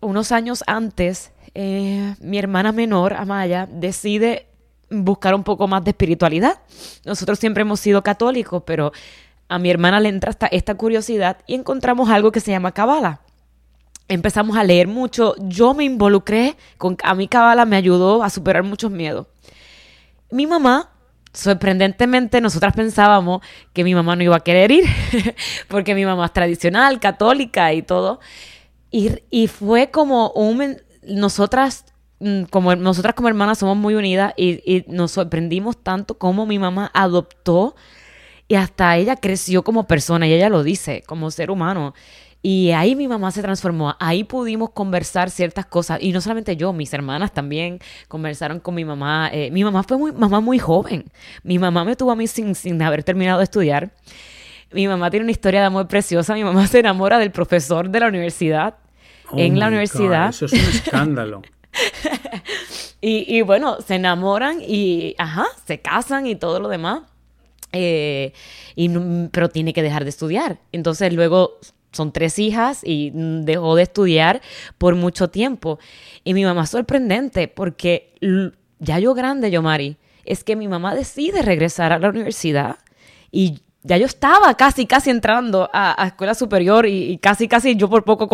unos 0.00 0.32
años 0.32 0.64
antes, 0.66 1.32
eh, 1.54 2.14
mi 2.20 2.38
hermana 2.38 2.72
menor, 2.72 3.14
Amaya, 3.14 3.68
decide 3.70 4.48
buscar 4.90 5.34
un 5.34 5.44
poco 5.44 5.66
más 5.66 5.84
de 5.84 5.90
espiritualidad. 5.90 6.60
Nosotros 7.04 7.38
siempre 7.38 7.62
hemos 7.62 7.80
sido 7.80 8.02
católicos, 8.02 8.62
pero 8.66 8.92
a 9.48 9.58
mi 9.58 9.70
hermana 9.70 10.00
le 10.00 10.08
entra 10.08 10.30
esta, 10.30 10.46
esta 10.46 10.74
curiosidad 10.74 11.38
y 11.46 11.54
encontramos 11.54 12.10
algo 12.10 12.32
que 12.32 12.40
se 12.40 12.50
llama 12.50 12.72
Kabbalah. 12.72 13.20
Empezamos 14.08 14.56
a 14.56 14.64
leer 14.64 14.86
mucho, 14.86 15.34
yo 15.38 15.72
me 15.72 15.84
involucré, 15.84 16.56
con, 16.76 16.96
a 17.02 17.14
mi 17.14 17.28
Kabbalah 17.28 17.64
me 17.64 17.76
ayudó 17.76 18.22
a 18.22 18.30
superar 18.30 18.62
muchos 18.62 18.90
miedos. 18.90 19.26
Mi 20.30 20.46
mamá 20.46 20.90
sorprendentemente 21.34 22.40
nosotras 22.40 22.74
pensábamos 22.74 23.42
que 23.72 23.84
mi 23.84 23.94
mamá 23.94 24.16
no 24.16 24.22
iba 24.22 24.36
a 24.36 24.40
querer 24.40 24.70
ir, 24.70 24.84
porque 25.68 25.94
mi 25.94 26.06
mamá 26.06 26.26
es 26.26 26.32
tradicional, 26.32 27.00
católica 27.00 27.72
y 27.72 27.82
todo. 27.82 28.20
Y, 28.90 29.10
y 29.30 29.48
fue 29.48 29.90
como 29.90 30.30
un... 30.30 30.76
Nosotras 31.06 31.84
mm, 32.20 32.44
como 32.44 32.74
nosotras 32.76 33.14
como 33.14 33.28
hermanas 33.28 33.58
somos 33.58 33.76
muy 33.76 33.94
unidas 33.94 34.32
y, 34.36 34.84
nos 34.88 35.12
sorprendimos 35.12 35.82
tanto 35.82 36.18
como 36.18 36.46
mi 36.46 36.58
mamá 36.58 36.90
adoptó 36.94 37.74
y 38.48 38.56
hasta 38.56 38.96
ella 38.96 39.16
creció 39.16 39.64
como 39.64 39.86
persona 39.86 40.26
y 40.26 40.32
ella 40.32 40.48
lo 40.48 40.62
dice, 40.62 41.02
como 41.06 41.30
ser 41.30 41.50
humano. 41.50 41.94
Y 42.46 42.72
ahí 42.72 42.94
mi 42.94 43.08
mamá 43.08 43.30
se 43.30 43.40
transformó, 43.40 43.96
ahí 43.98 44.22
pudimos 44.22 44.68
conversar 44.70 45.30
ciertas 45.30 45.64
cosas. 45.64 45.98
Y 46.02 46.12
no 46.12 46.20
solamente 46.20 46.56
yo, 46.56 46.74
mis 46.74 46.92
hermanas 46.92 47.32
también 47.32 47.78
conversaron 48.06 48.60
con 48.60 48.74
mi 48.74 48.84
mamá. 48.84 49.30
Eh, 49.32 49.50
mi 49.50 49.64
mamá 49.64 49.82
fue 49.82 49.96
muy, 49.96 50.12
mamá 50.12 50.40
muy 50.40 50.58
joven. 50.58 51.06
Mi 51.42 51.58
mamá 51.58 51.86
me 51.86 51.96
tuvo 51.96 52.10
a 52.12 52.16
mí 52.16 52.26
sin, 52.26 52.54
sin 52.54 52.82
haber 52.82 53.02
terminado 53.02 53.38
de 53.38 53.44
estudiar. 53.44 53.92
Mi 54.72 54.86
mamá 54.86 55.10
tiene 55.10 55.24
una 55.24 55.30
historia 55.30 55.60
de 55.60 55.66
amor 55.66 55.88
preciosa. 55.88 56.34
Mi 56.34 56.44
mamá 56.44 56.66
se 56.66 56.80
enamora 56.80 57.18
del 57.18 57.30
profesor 57.30 57.88
de 57.88 58.00
la 58.00 58.08
universidad. 58.08 58.74
Oh 59.34 59.38
en 59.38 59.58
la 59.58 59.68
universidad. 59.68 60.26
God, 60.26 60.30
eso 60.30 60.46
es 60.46 60.52
un 60.52 60.58
escándalo. 60.58 61.42
y, 63.00 63.36
y, 63.36 63.42
bueno, 63.42 63.78
se 63.80 63.96
enamoran 63.96 64.58
y, 64.60 65.14
ajá, 65.18 65.46
se 65.66 65.80
casan 65.80 66.26
y 66.26 66.36
todo 66.36 66.60
lo 66.60 66.68
demás. 66.68 67.02
Eh, 67.72 68.32
y, 68.76 68.88
pero 69.32 69.48
tiene 69.48 69.72
que 69.72 69.82
dejar 69.82 70.04
de 70.04 70.10
estudiar. 70.10 70.58
Entonces 70.72 71.12
luego 71.12 71.58
son 71.92 72.12
tres 72.12 72.38
hijas 72.38 72.80
y 72.84 73.10
dejó 73.14 73.76
de 73.76 73.82
estudiar 73.82 74.40
por 74.78 74.94
mucho 74.94 75.28
tiempo. 75.28 75.78
Y 76.22 76.34
mi 76.34 76.44
mamá 76.44 76.66
sorprendente 76.66 77.48
porque 77.48 78.14
ya 78.78 78.98
yo 78.98 79.14
grande, 79.14 79.50
yo 79.50 79.62
Mari, 79.62 79.96
es 80.24 80.44
que 80.44 80.56
mi 80.56 80.68
mamá 80.68 80.94
decide 80.94 81.42
regresar 81.42 81.92
a 81.92 81.98
la 81.98 82.08
universidad 82.08 82.78
y 83.30 83.60
ya 83.82 83.98
yo 83.98 84.06
estaba 84.06 84.54
casi, 84.54 84.86
casi 84.86 85.10
entrando 85.10 85.68
a, 85.72 86.02
a 86.02 86.06
escuela 86.06 86.34
superior 86.34 86.86
y, 86.86 87.12
y, 87.12 87.18
casi, 87.18 87.48
casi 87.48 87.76
yo 87.76 87.90
por 87.90 88.04
poco 88.04 88.28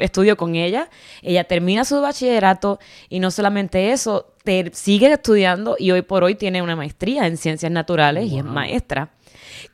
estudio 0.00 0.36
con 0.36 0.54
ella. 0.54 0.88
Ella 1.22 1.44
termina 1.44 1.84
su 1.84 2.00
bachillerato 2.00 2.78
y 3.08 3.20
no 3.20 3.30
solamente 3.30 3.92
eso, 3.92 4.34
te, 4.42 4.70
sigue 4.74 5.12
estudiando 5.12 5.76
y 5.78 5.90
hoy 5.90 6.02
por 6.02 6.24
hoy 6.24 6.34
tiene 6.34 6.62
una 6.62 6.76
maestría 6.76 7.26
en 7.26 7.36
ciencias 7.36 7.72
naturales 7.72 8.24
wow. 8.24 8.34
y 8.34 8.38
es 8.38 8.44
maestra. 8.44 9.10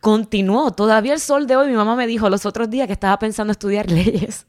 Continuó, 0.00 0.70
todavía 0.72 1.12
el 1.12 1.20
sol 1.20 1.46
de 1.46 1.56
hoy, 1.56 1.68
mi 1.68 1.76
mamá 1.76 1.96
me 1.96 2.06
dijo 2.06 2.30
los 2.30 2.46
otros 2.46 2.70
días 2.70 2.86
que 2.86 2.92
estaba 2.92 3.18
pensando 3.18 3.52
estudiar 3.52 3.90
leyes. 3.90 4.46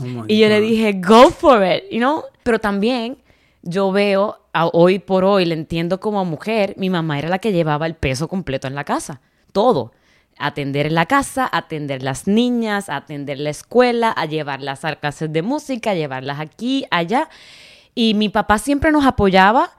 Oh 0.00 0.24
y 0.28 0.38
yo 0.38 0.46
God. 0.46 0.52
le 0.52 0.60
dije, 0.60 0.92
go 0.94 1.30
for 1.30 1.62
it, 1.64 1.84
you 1.90 1.98
know? 1.98 2.24
Pero 2.42 2.58
también 2.58 3.18
yo 3.62 3.92
veo, 3.92 4.40
a, 4.52 4.66
hoy 4.66 4.98
por 4.98 5.24
hoy, 5.24 5.44
le 5.44 5.54
entiendo 5.54 6.00
como 6.00 6.24
mujer, 6.24 6.74
mi 6.76 6.90
mamá 6.90 7.18
era 7.18 7.28
la 7.28 7.38
que 7.38 7.52
llevaba 7.52 7.86
el 7.86 7.94
peso 7.94 8.28
completo 8.28 8.66
en 8.66 8.74
la 8.74 8.84
casa 8.84 9.20
todo. 9.52 9.92
Atender 10.38 10.86
en 10.86 10.94
la 10.94 11.06
casa, 11.06 11.48
atender 11.52 12.02
las 12.02 12.26
niñas, 12.26 12.88
atender 12.88 13.38
la 13.38 13.50
escuela, 13.50 14.10
a 14.10 14.26
llevarlas 14.26 14.84
a 14.84 14.96
clases 14.96 15.32
de 15.32 15.42
música, 15.42 15.90
a 15.90 15.94
llevarlas 15.94 16.40
aquí, 16.40 16.84
allá. 16.90 17.28
Y 17.94 18.14
mi 18.14 18.28
papá 18.28 18.58
siempre 18.58 18.90
nos 18.90 19.04
apoyaba, 19.04 19.70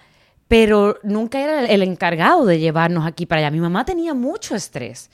pero 0.48 1.00
nunca 1.04 1.40
era 1.40 1.66
el 1.66 1.82
encargado 1.84 2.46
de 2.46 2.60
llevarnos 2.60 3.06
aquí 3.06 3.26
para 3.26 3.40
allá. 3.40 3.52
Mi 3.52 3.60
mamá 3.60 3.86
tenía 3.86 4.14
mucho 4.14 4.56
estrés. 4.56 5.10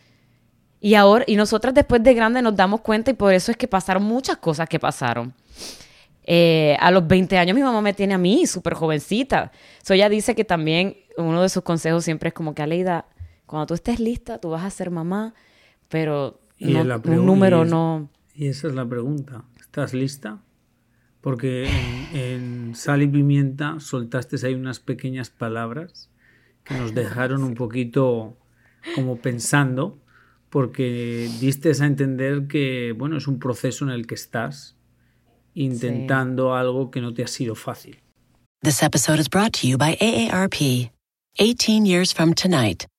Y 0.81 0.95
ahora, 0.95 1.25
y 1.27 1.35
nosotras 1.35 1.73
después 1.73 2.01
de 2.03 2.13
grande 2.13 2.41
nos 2.41 2.55
damos 2.55 2.81
cuenta 2.81 3.11
y 3.11 3.13
por 3.13 3.33
eso 3.33 3.51
es 3.51 3.57
que 3.57 3.67
pasaron 3.67 4.03
muchas 4.03 4.37
cosas 4.37 4.67
que 4.69 4.79
pasaron. 4.79 5.33
Eh, 6.23 6.77
a 6.79 6.91
los 6.91 7.07
20 7.07 7.37
años 7.37 7.55
mi 7.55 7.63
mamá 7.63 7.81
me 7.81 7.93
tiene 7.93 8.13
a 8.13 8.17
mí, 8.17 8.45
súper 8.45 8.75
jovencita. 8.75 9.51
So 9.83 9.93
ella 9.93 10.09
dice 10.09 10.35
que 10.35 10.45
también 10.45 10.95
uno 11.17 11.41
de 11.41 11.49
sus 11.49 11.63
consejos 11.63 12.05
siempre 12.05 12.29
es 12.29 12.33
como 12.33 12.53
que 12.53 12.61
Aleida, 12.61 13.05
cuando 13.49 13.65
tú 13.65 13.73
estés 13.73 13.99
lista, 13.99 14.37
tú 14.37 14.51
vas 14.51 14.63
a 14.63 14.69
ser 14.69 14.91
mamá, 14.91 15.33
pero 15.87 16.39
no, 16.59 16.81
un 16.81 17.25
número 17.25 17.61
y 17.61 17.65
es, 17.65 17.71
no... 17.71 18.11
Y 18.35 18.47
esa 18.47 18.67
es 18.67 18.75
la 18.75 18.87
pregunta. 18.87 19.43
¿Estás 19.59 19.95
lista? 19.95 20.43
Porque 21.19 21.67
en, 21.67 22.17
en, 22.19 22.75
Sal 22.75 23.01
y 23.01 23.07
Pimienta 23.07 23.79
soltaste 23.79 24.35
ahí 24.45 24.53
unas 24.53 24.79
pequeñas 24.79 25.31
palabras 25.31 26.11
que 26.63 26.75
nos 26.75 26.93
dejaron 26.93 27.43
un 27.43 27.55
poquito 27.55 28.37
como 28.93 29.17
pensando, 29.17 29.97
porque 30.51 31.27
diste 31.39 31.71
a 31.71 31.85
entender 31.87 32.47
que, 32.47 32.93
bueno, 32.95 33.17
es 33.17 33.27
un 33.27 33.39
proceso 33.39 33.83
en 33.83 33.89
el 33.89 34.05
que 34.05 34.13
estás 34.13 34.77
intentando 35.55 36.53
sí. 36.53 36.59
algo 36.59 36.91
que 36.91 37.01
no 37.01 37.15
te 37.15 37.23
ha 37.23 37.27
sido 37.27 37.55
fácil. 37.55 37.97
This 38.61 38.83
episode 38.83 39.19
is 39.19 39.27
brought 39.27 39.53
to 39.53 39.67
you 39.67 39.79
by 39.79 39.97
AARP. 39.99 40.91
18 41.39 41.87
years 41.87 42.13
from 42.13 42.35
tonight. 42.35 42.85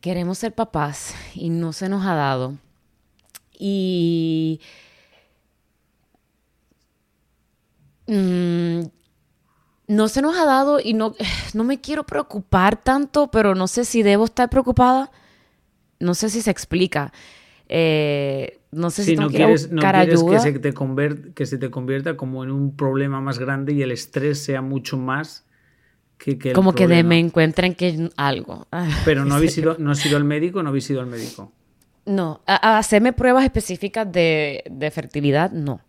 Queremos 0.00 0.38
ser 0.38 0.54
papás 0.54 1.14
y 1.34 1.50
no 1.50 1.72
se 1.72 1.88
nos 1.88 2.04
ha 2.06 2.14
dado. 2.14 2.54
Y 3.58 4.60
mmm, 8.06 8.80
no 9.88 10.08
se 10.08 10.22
nos 10.22 10.36
ha 10.36 10.44
dado 10.44 10.80
y 10.80 10.94
no, 10.94 11.14
no 11.54 11.64
me 11.64 11.80
quiero 11.80 12.04
preocupar 12.04 12.82
tanto, 12.82 13.30
pero 13.30 13.54
no 13.54 13.66
sé 13.66 13.84
si 13.84 14.02
debo 14.02 14.26
estar 14.26 14.48
preocupada. 14.48 15.10
No 16.00 16.14
sé 16.14 16.30
si 16.30 16.42
se 16.42 16.50
explica. 16.50 17.12
Eh, 17.68 18.60
no 18.70 18.90
sé 18.90 19.02
si, 19.02 19.10
si 19.10 19.16
no 19.16 19.28
quieres, 19.28 19.70
no 19.70 19.80
quieres 19.80 20.22
que, 20.22 20.38
se 20.38 20.58
te 20.58 20.74
que 21.34 21.46
se 21.46 21.58
te 21.58 21.70
convierta 21.70 22.16
como 22.16 22.44
en 22.44 22.50
un 22.50 22.76
problema 22.76 23.20
más 23.20 23.38
grande 23.38 23.72
y 23.72 23.82
el 23.82 23.90
estrés 23.90 24.42
sea 24.42 24.62
mucho 24.62 24.96
más 24.96 25.47
que, 26.18 26.38
que 26.38 26.52
como 26.52 26.74
que 26.74 26.86
de, 26.86 27.02
me 27.02 27.18
encuentren 27.18 27.74
que 27.74 28.10
algo. 28.16 28.66
Pero 29.04 29.24
no 29.24 29.36
habéis 29.36 29.56
ido, 29.56 29.76
no 29.78 29.92
has 29.92 30.04
ido 30.04 30.16
al 30.16 30.24
médico, 30.24 30.62
no 30.62 30.68
habéis 30.68 30.90
ido 30.90 31.00
al 31.00 31.06
médico. 31.06 31.52
No, 32.04 32.40
a, 32.46 32.74
a 32.74 32.78
hacerme 32.78 33.12
pruebas 33.12 33.44
específicas 33.44 34.10
de, 34.10 34.64
de, 34.70 34.90
fertilidad, 34.90 35.52
no. 35.52 35.80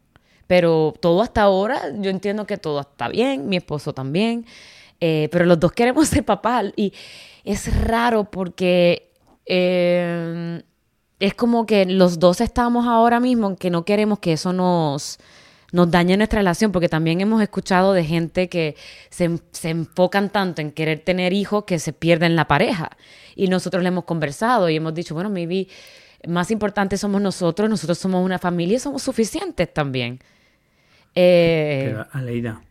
Pero 0.48 0.94
todo 1.00 1.22
hasta 1.22 1.42
ahora, 1.44 1.82
yo 2.00 2.10
entiendo 2.10 2.46
que 2.46 2.58
todo 2.58 2.82
está 2.82 3.08
bien, 3.08 3.48
mi 3.48 3.58
esposo 3.58 3.94
también, 3.94 4.46
eh, 5.00 5.30
pero 5.32 5.46
los 5.46 5.60
dos 5.60 5.72
queremos 5.72 6.08
ser 6.10 6.26
papás 6.26 6.66
y 6.76 6.94
es 7.46 7.74
raro 7.86 8.26
porque 8.26 9.12
eh, 9.46 10.62
es 11.20 11.34
como 11.34 11.66
que 11.66 11.86
los 11.86 12.20
dos 12.20 12.42
estamos 12.42 12.86
ahora 12.86 13.20
mismo 13.20 13.48
en 13.48 13.56
que 13.56 13.70
no 13.70 13.86
queremos 13.86 14.20
que 14.20 14.34
eso 14.34 14.54
nos 14.54 15.20
nos 15.72 15.92
daña 15.92 16.18
nuestra 16.18 16.40
relación, 16.40 16.72
porque 16.72 16.90
también 16.90 17.22
hemos 17.22 17.42
escuchado 17.42 17.94
de 17.94 18.04
gente 18.04 18.50
que 18.50 18.76
se, 19.10 19.40
se, 19.52 19.70
enfocan 19.70 20.30
tanto 20.30 20.62
en 20.62 20.72
querer 20.72 21.00
tener 21.00 21.34
hijos 21.34 21.66
que 21.66 21.80
se 21.80 21.94
pierden 21.94 22.36
la 22.36 22.48
pareja. 22.48 22.90
Y 23.36 23.48
nosotros 23.48 23.84
le 23.84 23.90
hemos 23.90 24.06
conversado 24.06 24.70
y 24.70 24.76
hemos 24.76 24.94
dicho, 24.94 25.14
bueno, 25.14 25.30
maybe 25.30 25.68
más 26.28 26.52
importante 26.52 26.98
somos 26.98 27.22
nosotros, 27.22 27.70
nosotros 27.70 27.98
somos 27.98 28.24
una 28.26 28.40
familia 28.40 28.78
y 28.78 28.80
somos 28.80 29.04
suficientes 29.04 29.74
también. 29.74 30.20
Eh, 31.16 31.84
Pero, 31.86 32.08
Aleida, 32.12 32.62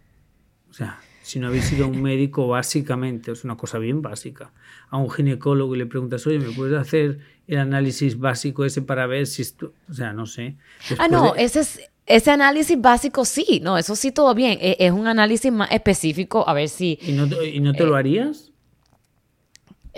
o 0.71 0.73
sea, 0.73 1.01
si 1.23 1.39
no 1.39 1.49
habéis 1.49 1.65
sido 1.65 1.87
un 1.87 2.03
médico 2.03 2.49
básicamente, 2.49 3.33
es 3.33 3.45
una 3.45 3.57
cosa 3.57 3.79
bien 3.79 4.03
básica, 4.03 4.53
a 4.91 4.97
un 4.97 5.11
ginecólogo 5.11 5.75
y 5.75 5.79
le 5.79 5.87
preguntas, 5.87 6.27
oye, 6.27 6.39
¿me 6.39 6.53
puedes 6.53 6.79
hacer 6.79 7.19
el 7.47 7.59
análisis 7.59 8.19
básico 8.19 8.65
ese 8.65 8.83
para 8.83 9.07
ver 9.07 9.27
si 9.27 9.43
esto, 9.43 9.73
o 9.89 9.95
sea, 9.95 10.13
no 10.13 10.27
sé. 10.27 10.57
ah, 10.99 11.09
no, 11.09 11.33
de- 11.33 11.45
ese 11.45 11.61
es... 11.61 11.81
Ese 12.09 12.31
análisis 12.31 12.81
básico 12.81 13.25
sí, 13.25 13.61
no, 13.63 13.77
eso 13.79 13.95
sí 13.95 14.13
todo 14.13 14.35
bien. 14.35 14.59
E- 14.61 14.77
Es 14.81 14.93
un 14.93 15.07
análisis 15.07 15.53
más 15.53 15.71
específico, 15.71 16.49
a 16.49 16.53
ver 16.55 16.69
si... 16.69 16.99
¿Y 17.03 17.13
no, 17.13 17.29
te- 17.29 17.49
y 17.49 17.61
no 17.61 17.73
te 17.75 17.85
lo 17.85 17.95
harías? 17.97 18.51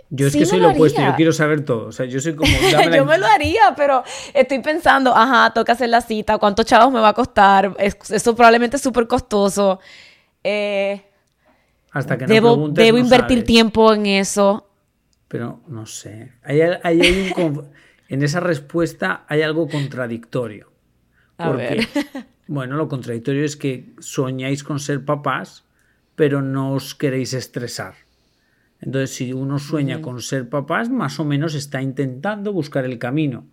Yo 0.08 0.26
es 0.26 0.32
sí 0.32 0.40
que 0.40 0.46
soy 0.46 0.58
lo 0.58 0.68
lo 0.68 0.74
opuesto, 0.74 1.00
yo 1.02 1.14
quiero 1.14 1.32
saber 1.32 1.64
todo. 1.64 1.86
O 1.86 1.92
sea, 1.92 2.06
yo 2.06 2.20
soy 2.20 2.34
como. 2.34 2.50
Yo 2.96 3.04
me 3.04 3.16
lo 3.18 3.26
haría, 3.26 3.74
pero 3.76 4.02
estoy 4.34 4.58
pensando, 4.60 5.14
ajá, 5.14 5.52
toca 5.52 5.72
hacer 5.74 5.88
la 5.88 6.00
cita, 6.00 6.38
cuántos 6.38 6.66
chavos 6.66 6.92
me 6.92 6.98
va 7.00 7.10
a 7.10 7.14
costar, 7.14 7.76
Es- 7.78 7.96
eso 8.10 8.34
probablemente 8.34 8.76
es 8.76 8.82
súper 8.82 9.06
costoso. 9.06 9.78
Eh, 10.42 11.00
Hasta 11.92 12.18
que 12.18 12.26
no 12.26 12.34
debo 12.34 12.48
preguntes, 12.54 12.84
debo 12.84 12.98
no 12.98 13.04
invertir 13.04 13.38
sabes. 13.38 13.44
tiempo 13.44 13.92
en 13.94 14.06
eso. 14.06 14.66
Pero 15.28 15.60
no 15.68 15.86
sé. 15.86 16.32
Hay, 16.42 16.60
hay- 16.60 16.78
hay 16.82 17.32
un 17.36 17.70
en 18.08 18.22
esa 18.24 18.40
respuesta 18.40 19.24
hay 19.28 19.42
algo 19.42 19.68
contradictorio. 19.68 20.69
A 21.40 21.48
Porque, 21.48 21.86
bueno, 22.46 22.76
lo 22.76 22.88
contradictorio 22.88 23.44
es 23.44 23.56
que 23.56 23.92
soñáis 23.98 24.62
con 24.64 24.78
ser 24.80 25.04
papás, 25.04 25.64
pero 26.14 26.42
no 26.42 26.72
os 26.72 26.94
queréis 26.94 27.32
estresar. 27.34 27.94
Entonces, 28.80 29.14
si 29.14 29.32
uno 29.32 29.58
sueña 29.58 30.00
con 30.00 30.20
ser 30.22 30.48
papás, 30.48 30.88
más 30.88 31.20
o 31.20 31.24
menos 31.24 31.54
está 31.54 31.82
intentando 31.82 32.52
buscar 32.52 32.84
el 32.84 32.98
camino. 32.98 33.44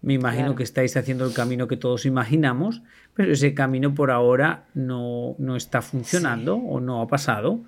Me 0.00 0.14
imagino 0.14 0.46
Claro. 0.46 0.56
que 0.56 0.64
estáis 0.64 0.96
haciendo 0.96 1.24
el 1.24 1.32
camino 1.32 1.68
que 1.68 1.76
todos 1.76 2.06
imaginamos, 2.06 2.82
pero 3.14 3.32
ese 3.32 3.54
camino 3.54 3.94
por 3.94 4.10
ahora 4.10 4.64
no, 4.74 5.36
no 5.38 5.54
está 5.54 5.80
funcionando 5.82 6.56
o 6.56 6.80
no 6.80 7.00
ha 7.00 7.06
pasado. 7.06 7.62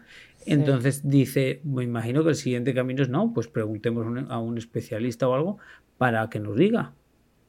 Entonces 0.45 1.09
dice, 1.09 1.61
me 1.63 1.85
imagino 1.85 2.25
que 2.25 2.31
el 2.31 2.35
siguiente 2.35 2.75
camino 2.75 3.03
es 3.03 3.09
no, 3.09 3.33
pues 3.33 3.47
preguntemos 3.47 4.05
un- 4.05 4.31
a 4.31 4.39
un 4.39 4.59
especialista 4.59 5.29
o 5.29 5.35
algo 5.35 5.59
para 5.97 6.29
que 6.29 6.41
nos 6.41 6.57
diga. 6.57 6.93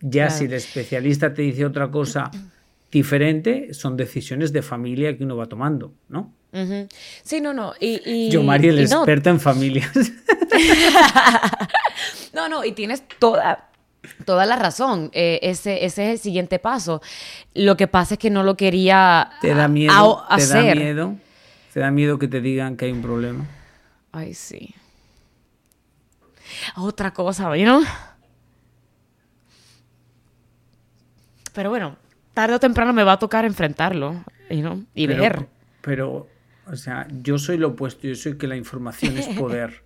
Ya 0.07 0.25
Claro. 0.27 0.37
si 0.39 0.45
el 0.45 0.53
especialista 0.53 1.33
te 1.33 1.41
dice 1.41 1.65
otra 1.65 1.89
cosa 1.89 2.29
diferente, 2.91 3.73
son 3.73 3.97
decisiones 3.97 4.53
de 4.53 4.61
familia 4.61 5.17
que 5.17 5.23
uno 5.23 5.35
va 5.35 5.47
tomando, 5.47 5.93
¿no? 6.09 6.31
Sí, 7.23 7.41
no, 7.41 7.53
no. 7.53 7.73
Y, 7.79 8.01
y- 8.05 8.29
Yo, 8.29 8.43
Mari, 8.43 8.67
el 8.69 8.79
y 8.81 8.85
no, 8.87 8.97
experta 8.97 9.29
en 9.31 9.39
familias. 9.39 9.91
No, 12.33 12.49
no, 12.49 12.65
y 12.65 12.73
tienes 12.73 13.03
toda, 13.19 13.69
toda 14.25 14.45
la 14.45 14.55
razón. 14.57 15.09
Eh, 15.13 15.39
ese, 15.41 15.85
ese 15.85 16.05
es 16.07 16.11
el 16.11 16.19
siguiente 16.19 16.59
paso. 16.59 17.01
Lo 17.53 17.77
que 17.77 17.87
pasa 17.87 18.15
es 18.15 18.19
que 18.19 18.29
no 18.29 18.43
lo 18.43 18.57
quería 18.57 19.31
¿Te 19.41 19.53
da 19.53 19.67
miedo? 19.67 20.25
a- 20.29 20.35
¿Te 20.37 20.45
da 20.47 20.61
miedo? 20.75 21.15
¿Te 21.73 21.79
da 21.79 21.91
miedo 21.91 22.19
que 22.19 22.27
te 22.27 22.41
digan 22.41 22.75
que 22.77 22.85
hay 22.85 22.91
un 22.91 23.01
problema? 23.01 23.45
Ay, 24.11 24.33
sí. 24.33 24.75
Otra 26.75 27.11
cosa, 27.13 27.49
¿no? 27.55 27.81
Pero 31.55 31.69
bueno, 31.69 31.95
tarde 32.33 32.55
o 32.55 32.59
temprano 32.59 32.93
me 32.93 33.03
va 33.03 33.13
a 33.13 33.19
tocar 33.19 33.45
enfrentarlo, 33.45 34.23
you 34.49 34.59
know, 34.59 34.83
y 34.93 35.07
pero, 35.07 35.21
ver. 35.21 35.47
Pero, 35.81 36.27
o 36.67 36.75
sea, 36.75 37.07
yo 37.23 37.39
soy 37.39 37.57
lo 37.57 37.69
opuesto, 37.69 38.07
yo 38.07 38.15
soy 38.15 38.37
que 38.37 38.45
la 38.45 38.57
información 38.57 39.17
es 39.17 39.27
poder. 39.39 39.81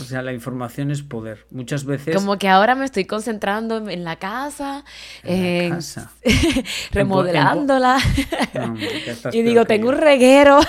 O 0.00 0.04
sea, 0.04 0.22
la 0.22 0.32
información 0.32 0.92
es 0.92 1.02
poder. 1.02 1.46
Muchas 1.50 1.84
veces... 1.84 2.14
Como 2.14 2.38
que 2.38 2.48
ahora 2.48 2.76
me 2.76 2.84
estoy 2.84 3.06
concentrando 3.06 3.88
en, 3.88 4.04
la 4.04 4.16
casa, 4.16 4.84
En 5.24 5.70
la 5.70 5.76
casa. 5.76 6.12
remodelándola. 6.92 7.98
No, 8.54 8.76
y 9.32 9.42
digo, 9.42 9.64
tengo 9.64 9.90
yo. 9.90 9.96
un 9.96 10.00
reguero. 10.00 10.60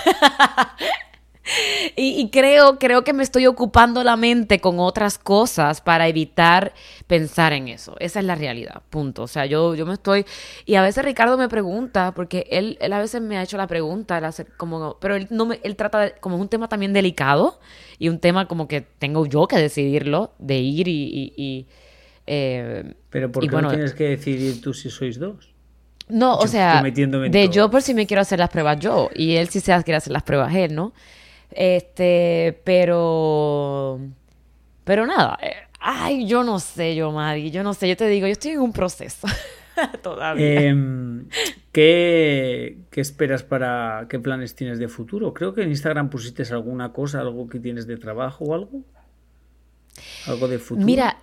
y, 1.95 2.21
y 2.21 2.29
creo, 2.29 2.79
creo 2.79 3.03
que 3.03 3.13
me 3.13 3.23
estoy 3.23 3.47
ocupando 3.47 4.03
la 4.03 4.15
mente 4.15 4.59
con 4.59 4.79
otras 4.79 5.17
cosas 5.17 5.81
para 5.81 6.07
evitar 6.07 6.73
pensar 7.07 7.53
en 7.53 7.67
eso. 7.67 7.95
Esa 7.99 8.19
es 8.19 8.25
la 8.25 8.35
realidad, 8.35 8.81
punto. 8.89 9.23
O 9.23 9.27
sea, 9.27 9.45
yo, 9.45 9.75
yo 9.75 9.85
me 9.85 9.93
estoy... 9.93 10.25
Y 10.65 10.75
a 10.75 10.81
veces 10.81 11.03
Ricardo 11.03 11.37
me 11.37 11.49
pregunta, 11.49 12.13
porque 12.13 12.47
él, 12.51 12.77
él 12.81 12.93
a 12.93 12.99
veces 12.99 13.21
me 13.21 13.37
ha 13.37 13.43
hecho 13.43 13.57
la 13.57 13.67
pregunta, 13.67 14.17
él 14.17 14.25
hace 14.25 14.45
como, 14.45 14.97
pero 14.99 15.15
él, 15.15 15.27
no 15.29 15.45
me, 15.45 15.59
él 15.63 15.75
trata 15.75 15.99
de, 15.99 16.11
como 16.19 16.35
es 16.37 16.41
un 16.41 16.49
tema 16.49 16.67
también 16.67 16.93
delicado 16.93 17.59
y 17.99 18.09
un 18.09 18.19
tema 18.19 18.47
como 18.47 18.67
que 18.67 18.81
tengo 18.81 19.25
yo 19.25 19.47
que 19.47 19.57
decidirlo, 19.57 20.31
de 20.39 20.57
ir 20.57 20.87
y... 20.87 21.03
y- 21.03 21.33
y, 21.37 21.67
eh, 22.27 22.93
Pero 23.09 23.31
¿por 23.31 23.43
qué 23.43 23.49
bueno, 23.49 23.69
no 23.69 23.73
tienes 23.75 23.93
que 23.93 24.05
decidir 24.05 24.61
tú 24.61 24.73
si 24.73 24.89
sois 24.89 25.19
dos? 25.19 25.51
no, 26.07 26.35
o 26.35 26.47
sea, 26.47 26.81
de 26.83 27.29
todo. 27.29 27.51
yo 27.51 27.71
por 27.71 27.81
si 27.81 27.93
me 27.93 28.05
quiero 28.05 28.21
hacer 28.21 28.37
las 28.39 28.49
pruebas 28.49 28.79
yo 28.79 29.09
y 29.15 29.35
él 29.35 29.47
sí 29.47 29.59
se 29.59 29.73
quiere 29.83 29.95
hacer 29.95 30.11
las 30.11 30.23
pruebas 30.23 30.53
él, 30.53 30.75
¿no? 30.75 30.93
Este, 31.51 32.59
pero, 32.63 33.99
pero 34.83 35.05
nada, 35.05 35.37
eh, 35.41 35.53
ay, 35.79 36.25
yo 36.25 36.43
no 36.43 36.59
sé, 36.59 36.95
yo, 36.95 37.11
Mari, 37.11 37.51
yo 37.51 37.63
no 37.63 37.73
sé, 37.73 37.89
yo 37.89 37.97
te 37.97 38.07
digo, 38.07 38.27
yo 38.27 38.33
estoy 38.33 38.51
en 38.51 38.61
un 38.61 38.71
proceso 38.71 39.27
todavía. 40.03 40.61
Em, 40.61 41.27
¿qué, 41.71 42.77
qué 42.89 43.01
esperas 43.01 43.43
para 43.43 44.05
qué 44.09 44.19
planes 44.19 44.55
tienes 44.55 44.79
de 44.79 44.87
futuro? 44.87 45.33
Creo 45.33 45.53
que 45.53 45.63
en 45.63 45.69
Instagram 45.69 46.09
pusiste 46.09 46.43
alguna 46.51 46.93
cosa, 46.93 47.19
algo 47.19 47.47
que 47.49 47.59
tienes 47.59 47.87
de 47.87 47.97
trabajo 47.97 48.45
o 48.45 48.53
algo. 48.53 48.81
Algo 50.27 50.47
de 50.47 50.59
futuro. 50.59 50.85
Mira, 50.85 51.17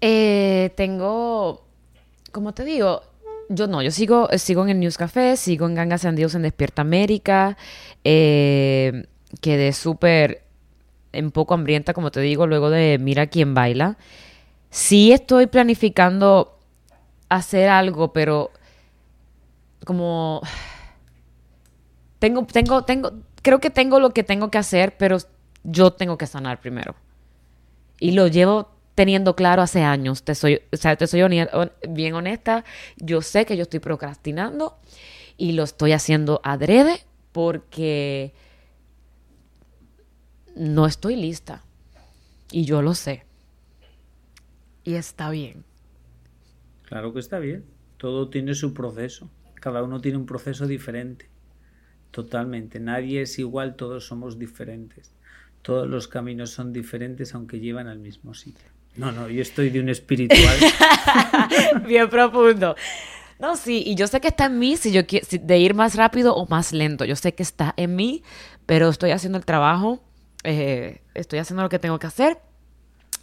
eh, 0.00 0.72
tengo, 0.76 1.66
como 2.32 2.54
te 2.54 2.64
digo, 2.64 3.02
yo 3.50 3.66
no, 3.66 3.82
yo 3.82 3.90
sigo, 3.90 4.28
sigo 4.38 4.62
en 4.62 4.70
el 4.70 4.80
News 4.80 4.96
Café, 4.96 5.36
sigo 5.36 5.66
en 5.66 5.74
Gangas 5.74 6.04
and 6.04 6.16
Deals 6.16 6.34
en 6.34 6.42
Despierta 6.42 6.82
América, 6.82 7.56
eh, 8.04 9.06
quedé 9.40 9.72
súper 9.72 10.44
un 11.12 11.30
poco 11.30 11.54
hambrienta, 11.54 11.92
como 11.92 12.10
te 12.10 12.20
digo, 12.20 12.46
luego 12.46 12.70
de 12.70 12.98
Mira 12.98 13.26
quién 13.26 13.54
baila. 13.54 13.96
Sí 14.70 15.12
estoy 15.12 15.46
planificando 15.46 16.58
hacer 17.28 17.68
algo, 17.68 18.12
pero 18.12 18.50
como 19.84 20.40
tengo, 22.18 22.46
tengo, 22.46 22.84
tengo, 22.84 23.12
creo 23.42 23.60
que 23.60 23.70
tengo 23.70 23.98
lo 24.00 24.10
que 24.10 24.22
tengo 24.22 24.50
que 24.50 24.58
hacer, 24.58 24.96
pero 24.96 25.18
yo 25.64 25.92
tengo 25.92 26.16
que 26.18 26.26
sanar 26.26 26.60
primero. 26.60 26.94
Y 27.98 28.12
lo 28.12 28.28
llevo 28.28 28.70
teniendo 28.94 29.34
claro 29.36 29.62
hace 29.62 29.82
años. 29.82 30.22
Te 30.22 30.34
soy, 30.34 30.62
o 30.72 30.76
sea, 30.76 30.96
te 30.96 31.06
soy 31.06 31.22
bien 31.88 32.14
honesta. 32.14 32.64
Yo 32.96 33.22
sé 33.22 33.44
que 33.46 33.56
yo 33.56 33.62
estoy 33.62 33.80
procrastinando 33.80 34.78
y 35.36 35.52
lo 35.52 35.64
estoy 35.64 35.92
haciendo 35.92 36.40
adrede 36.44 37.04
porque 37.32 38.32
no 40.56 40.86
estoy 40.86 41.16
lista. 41.16 41.62
Y 42.52 42.64
yo 42.64 42.82
lo 42.82 42.94
sé. 42.94 43.24
Y 44.84 44.94
está 44.94 45.30
bien. 45.30 45.64
Claro 46.84 47.12
que 47.12 47.20
está 47.20 47.38
bien. 47.38 47.64
Todo 47.96 48.28
tiene 48.30 48.54
su 48.54 48.72
proceso. 48.74 49.30
Cada 49.54 49.82
uno 49.82 50.00
tiene 50.00 50.18
un 50.18 50.26
proceso 50.26 50.66
diferente. 50.66 51.28
Totalmente. 52.10 52.80
Nadie 52.80 53.22
es 53.22 53.38
igual, 53.38 53.76
todos 53.76 54.06
somos 54.06 54.38
diferentes. 54.38 55.12
Todos 55.62 55.86
los 55.86 56.08
caminos 56.08 56.50
son 56.50 56.72
diferentes 56.72 57.34
aunque 57.34 57.60
llevan 57.60 57.86
al 57.86 57.98
mismo 57.98 58.34
sitio. 58.34 58.64
No, 58.96 59.12
no, 59.12 59.28
yo 59.28 59.40
estoy 59.42 59.70
de 59.70 59.78
un 59.80 59.88
espiritual. 59.90 60.58
bien 61.86 62.08
profundo. 62.08 62.74
No, 63.38 63.56
sí, 63.56 63.82
y 63.86 63.94
yo 63.94 64.06
sé 64.06 64.20
que 64.20 64.28
está 64.28 64.46
en 64.46 64.58
mí 64.58 64.76
si 64.76 64.90
yo 64.92 65.02
si- 65.22 65.38
de 65.38 65.58
ir 65.58 65.74
más 65.74 65.94
rápido 65.94 66.34
o 66.34 66.46
más 66.48 66.72
lento. 66.72 67.04
Yo 67.04 67.14
sé 67.16 67.34
que 67.34 67.42
está 67.42 67.72
en 67.76 67.94
mí, 67.94 68.22
pero 68.66 68.88
estoy 68.88 69.12
haciendo 69.12 69.38
el 69.38 69.44
trabajo, 69.44 70.02
eh, 70.44 71.00
estoy 71.14 71.38
haciendo 71.38 71.62
lo 71.62 71.68
que 71.68 71.78
tengo 71.78 71.98
que 71.98 72.06
hacer. 72.06 72.38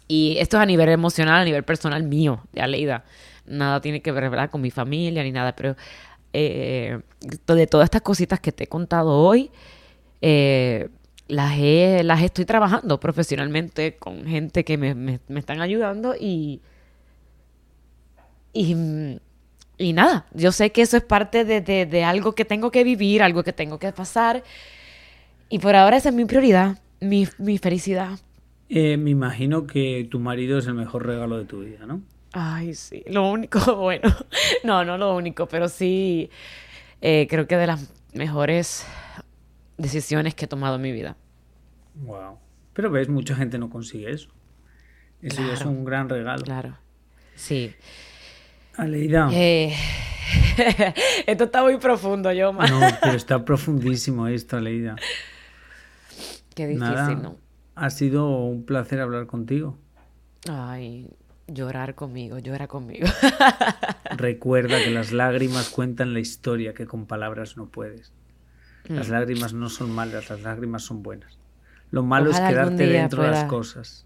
Y 0.08 0.36
esto 0.38 0.56
es 0.56 0.62
a 0.62 0.66
nivel 0.66 0.88
emocional, 0.88 1.40
a 1.42 1.44
nivel 1.44 1.64
personal 1.64 2.02
mío, 2.02 2.42
de 2.52 2.62
Aleida. 2.62 3.04
Nada 3.46 3.80
tiene 3.80 4.00
que 4.02 4.12
ver 4.12 4.50
con 4.50 4.60
mi 4.60 4.70
familia 4.70 5.22
ni 5.22 5.32
nada, 5.32 5.54
pero 5.54 5.76
eh, 6.32 7.00
de 7.20 7.66
todas 7.66 7.84
estas 7.84 8.02
cositas 8.02 8.40
que 8.40 8.52
te 8.52 8.64
he 8.64 8.66
contado 8.66 9.10
hoy, 9.18 9.50
eh, 10.22 10.88
las, 11.28 11.52
he- 11.58 12.02
las 12.04 12.22
estoy 12.22 12.44
trabajando 12.46 12.98
profesionalmente 13.00 13.96
con 13.96 14.24
gente 14.26 14.64
que 14.64 14.78
me, 14.78 14.94
me- 14.94 15.20
me 15.28 15.40
están 15.40 15.60
ayudando 15.60 16.14
y, 16.18 16.60
y, 18.52 18.74
y 19.78 19.92
nada, 19.92 20.26
yo 20.32 20.52
sé 20.52 20.72
que 20.72 20.82
eso 20.82 20.96
es 20.96 21.02
parte 21.04 21.44
de, 21.44 21.60
de- 21.60 21.86
de 21.86 22.04
algo 22.04 22.34
que 22.34 22.44
tengo 22.44 22.70
que 22.70 22.84
vivir, 22.84 23.22
algo 23.22 23.42
que 23.44 23.52
tengo 23.52 23.78
que 23.78 23.92
pasar. 23.92 24.42
Y 25.48 25.58
por 25.60 25.76
ahora 25.76 25.96
esa 25.96 26.10
es 26.10 26.14
mi 26.14 26.24
prioridad, 26.24 26.78
mi, 27.00 27.26
mi 27.38 27.58
felicidad. 27.58 28.18
Eh, 28.68 28.96
me 28.96 29.10
imagino 29.10 29.66
que 29.66 30.06
tu 30.10 30.20
marido 30.20 30.58
es 30.58 30.66
el 30.66 30.74
mejor 30.74 31.06
regalo 31.06 31.38
de 31.38 31.44
tu 31.44 31.60
vida, 31.60 31.86
¿no? 31.86 32.02
Ay, 32.32 32.74
sí, 32.74 33.02
lo 33.08 33.30
único, 33.30 33.76
bueno, 33.76 34.14
no, 34.64 34.84
no 34.84 34.98
lo 34.98 35.16
único, 35.16 35.46
pero 35.46 35.68
sí 35.68 36.30
eh, 37.00 37.26
creo 37.30 37.46
que 37.46 37.56
de 37.56 37.66
las 37.66 37.90
mejores 38.12 38.86
decisiones 39.78 40.34
que 40.34 40.44
he 40.44 40.48
tomado 40.48 40.76
en 40.76 40.82
mi 40.82 40.92
vida. 40.92 41.16
Wow. 41.94 42.38
Pero 42.74 42.90
ves, 42.90 43.08
mucha 43.08 43.34
gente 43.34 43.58
no 43.58 43.70
consigue 43.70 44.10
eso. 44.10 44.28
Eso 45.22 45.44
ya 45.44 45.54
es 45.54 45.64
un 45.64 45.84
gran 45.84 46.08
regalo. 46.08 46.44
Claro. 46.44 46.76
Sí. 47.34 47.74
Aleida. 48.76 49.28
Eh, 49.32 49.74
esto 51.26 51.44
está 51.44 51.62
muy 51.62 51.78
profundo, 51.78 52.30
yo. 52.32 52.52
No, 52.52 52.80
pero 53.02 53.14
está 53.14 53.44
profundísimo 53.44 54.28
esto, 54.28 54.56
Aleida. 54.56 54.96
Qué 56.58 56.66
difícil, 56.66 56.90
Nada, 56.92 57.14
¿no? 57.14 57.36
ha 57.76 57.88
sido 57.90 58.28
un 58.40 58.64
placer 58.64 59.00
hablar 59.00 59.28
contigo. 59.28 59.78
Ay, 60.50 61.08
llorar 61.46 61.94
conmigo, 61.94 62.38
llora 62.40 62.66
conmigo. 62.66 63.06
Recuerda 64.16 64.82
que 64.82 64.90
las 64.90 65.12
lágrimas 65.12 65.68
cuentan 65.68 66.14
la 66.14 66.18
historia 66.18 66.74
que 66.74 66.84
con 66.84 67.06
palabras 67.06 67.56
no 67.56 67.66
puedes. 67.68 68.12
Las 68.88 69.08
lágrimas 69.08 69.52
no 69.52 69.68
son 69.68 69.92
malas, 69.92 70.30
las 70.30 70.42
lágrimas 70.42 70.82
son 70.82 71.04
buenas. 71.04 71.38
Lo 71.92 72.02
malo 72.02 72.30
Ojalá 72.30 72.48
es 72.48 72.54
quedarte 72.54 72.86
dentro 72.88 73.22
de 73.22 73.30
las 73.30 73.44
cosas. 73.44 74.04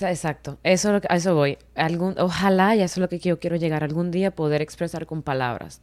Exacto, 0.00 0.60
eso 0.62 0.88
es 0.90 0.94
lo 0.94 1.00
que- 1.00 1.08
a 1.10 1.16
eso 1.16 1.34
voy. 1.34 1.58
Algún, 1.74 2.14
ojalá, 2.20 2.76
y 2.76 2.82
eso 2.82 2.92
es 2.94 2.98
lo 2.98 3.08
que 3.08 3.18
yo 3.18 3.40
quiero 3.40 3.56
llegar, 3.56 3.82
algún 3.82 4.12
día 4.12 4.30
poder 4.30 4.62
expresar 4.62 5.04
con 5.06 5.22
palabras 5.24 5.82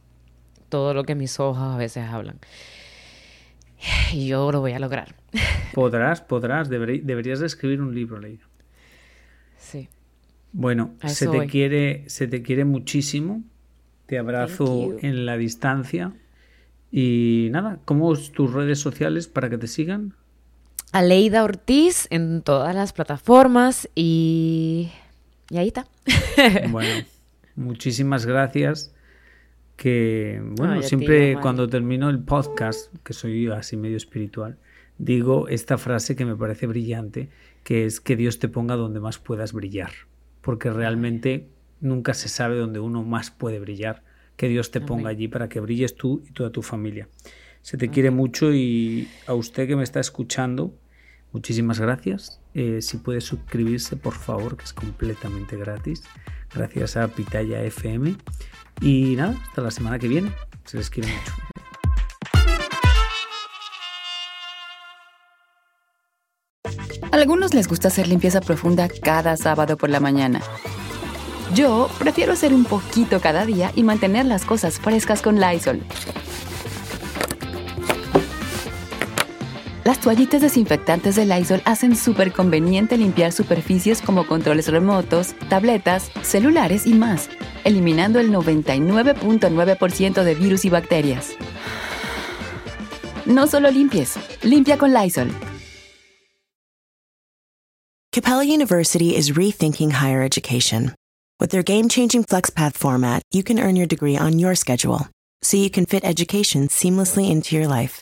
todo 0.70 0.94
lo 0.94 1.04
que 1.04 1.14
mis 1.14 1.38
ojos 1.40 1.74
a 1.74 1.76
veces 1.76 2.04
hablan. 2.08 2.38
Y 4.12 4.26
yo 4.28 4.50
lo 4.52 4.60
voy 4.60 4.72
a 4.72 4.78
lograr. 4.78 5.14
Podrás, 5.74 6.20
podrás, 6.20 6.68
deberí- 6.68 7.02
deberías 7.02 7.38
de 7.40 7.46
escribir 7.46 7.80
un 7.80 7.94
libro, 7.94 8.18
Leida. 8.18 8.44
Sí. 9.56 9.88
Bueno, 10.52 10.94
se 11.06 11.26
te 11.26 11.36
voy. 11.36 11.46
quiere, 11.46 12.04
se 12.08 12.26
te 12.26 12.42
quiere 12.42 12.64
muchísimo. 12.64 13.42
Te 14.06 14.18
abrazo 14.18 14.96
en 15.00 15.24
la 15.26 15.36
distancia. 15.36 16.12
Y 16.90 17.48
nada, 17.52 17.78
¿cómo 17.84 18.12
es 18.12 18.32
tus 18.32 18.52
redes 18.52 18.80
sociales 18.80 19.28
para 19.28 19.48
que 19.48 19.58
te 19.58 19.68
sigan? 19.68 20.14
Aleida 20.90 21.44
Ortiz 21.44 22.08
en 22.10 22.42
todas 22.42 22.74
las 22.74 22.92
plataformas 22.92 23.88
y, 23.94 24.90
y 25.50 25.56
ahí 25.58 25.68
está. 25.68 25.86
Bueno, 26.70 27.06
muchísimas 27.54 28.26
gracias. 28.26 28.92
Que 29.80 30.42
bueno, 30.44 30.82
siempre 30.82 31.38
cuando 31.40 31.66
termino 31.66 32.10
el 32.10 32.18
podcast, 32.18 32.94
que 33.02 33.14
soy 33.14 33.48
así 33.48 33.78
medio 33.78 33.96
espiritual, 33.96 34.58
digo 34.98 35.48
esta 35.48 35.78
frase 35.78 36.14
que 36.16 36.26
me 36.26 36.36
parece 36.36 36.66
brillante, 36.66 37.30
que 37.64 37.86
es 37.86 37.98
que 37.98 38.14
Dios 38.14 38.38
te 38.38 38.48
ponga 38.48 38.76
donde 38.76 39.00
más 39.00 39.16
puedas 39.16 39.54
brillar, 39.54 39.90
porque 40.42 40.68
realmente 40.68 41.46
nunca 41.80 42.12
se 42.12 42.28
sabe 42.28 42.58
dónde 42.58 42.78
uno 42.78 43.04
más 43.04 43.30
puede 43.30 43.58
brillar, 43.58 44.02
que 44.36 44.48
Dios 44.48 44.70
te 44.70 44.82
ponga 44.82 45.08
allí 45.08 45.28
para 45.28 45.48
que 45.48 45.60
brilles 45.60 45.94
tú 45.94 46.22
y 46.28 46.32
toda 46.32 46.50
tu 46.50 46.60
familia. 46.60 47.08
Se 47.62 47.78
te 47.78 47.88
quiere 47.88 48.10
mucho 48.10 48.52
y 48.52 49.08
a 49.26 49.32
usted 49.32 49.66
que 49.66 49.76
me 49.76 49.82
está 49.82 49.98
escuchando, 49.98 50.74
muchísimas 51.32 51.80
gracias. 51.80 52.40
Eh, 52.54 52.82
si 52.82 52.98
puede 52.98 53.20
suscribirse, 53.20 53.96
por 53.96 54.14
favor, 54.14 54.56
que 54.56 54.64
es 54.64 54.72
completamente 54.72 55.56
gratis. 55.56 56.02
Gracias 56.54 56.96
a 56.96 57.08
Pitaya 57.08 57.62
FM. 57.62 58.16
Y 58.80 59.16
nada, 59.16 59.36
hasta 59.48 59.62
la 59.62 59.70
semana 59.70 59.98
que 59.98 60.08
viene. 60.08 60.32
Se 60.64 60.76
les 60.76 60.90
quiere 60.90 61.08
mucho. 61.12 61.32
A 67.12 67.16
algunos 67.16 67.54
les 67.54 67.66
gusta 67.66 67.88
hacer 67.88 68.06
limpieza 68.06 68.40
profunda 68.40 68.88
cada 68.88 69.36
sábado 69.36 69.76
por 69.76 69.90
la 69.90 70.00
mañana. 70.00 70.40
Yo 71.54 71.88
prefiero 71.98 72.32
hacer 72.32 72.54
un 72.54 72.64
poquito 72.64 73.20
cada 73.20 73.44
día 73.44 73.72
y 73.74 73.82
mantener 73.82 74.26
las 74.26 74.44
cosas 74.44 74.78
frescas 74.78 75.20
con 75.20 75.40
Lysol. 75.40 75.80
Las 79.90 79.98
toallitas 79.98 80.40
desinfectantes 80.40 81.16
de 81.16 81.26
Lysol 81.26 81.62
hacen 81.64 81.96
súper 81.96 82.32
conveniente 82.32 82.96
limpiar 82.96 83.32
superficies 83.32 84.00
como 84.00 84.24
controles 84.24 84.68
remotos, 84.68 85.34
tabletas, 85.48 86.12
celulares 86.22 86.86
y 86.86 86.94
más, 86.94 87.28
eliminando 87.64 88.20
el 88.20 88.30
99.9% 88.30 90.22
de 90.22 90.34
virus 90.36 90.64
y 90.64 90.70
bacterias. 90.70 91.30
No 93.26 93.48
solo 93.48 93.68
limpies, 93.68 94.14
limpia 94.44 94.78
con 94.78 94.92
Lysol. 94.94 95.28
Capella 98.12 98.44
University 98.44 99.16
is 99.16 99.36
rethinking 99.36 99.90
higher 99.90 100.22
education. 100.22 100.94
With 101.40 101.50
their 101.50 101.64
game 101.64 101.88
changing 101.88 102.22
FlexPath 102.22 102.76
format, 102.76 103.22
you 103.32 103.42
can 103.42 103.58
earn 103.58 103.74
your 103.74 103.88
degree 103.88 104.16
on 104.16 104.38
your 104.38 104.54
schedule, 104.54 105.08
so 105.42 105.56
you 105.56 105.68
can 105.68 105.84
fit 105.84 106.04
education 106.04 106.68
seamlessly 106.68 107.28
into 107.28 107.56
your 107.56 107.66
life. 107.66 108.00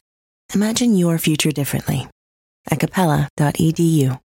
Imagine 0.54 0.96
your 0.96 1.18
future 1.18 1.52
differently 1.52 2.08
at 2.70 2.80
capella.edu. 2.80 4.18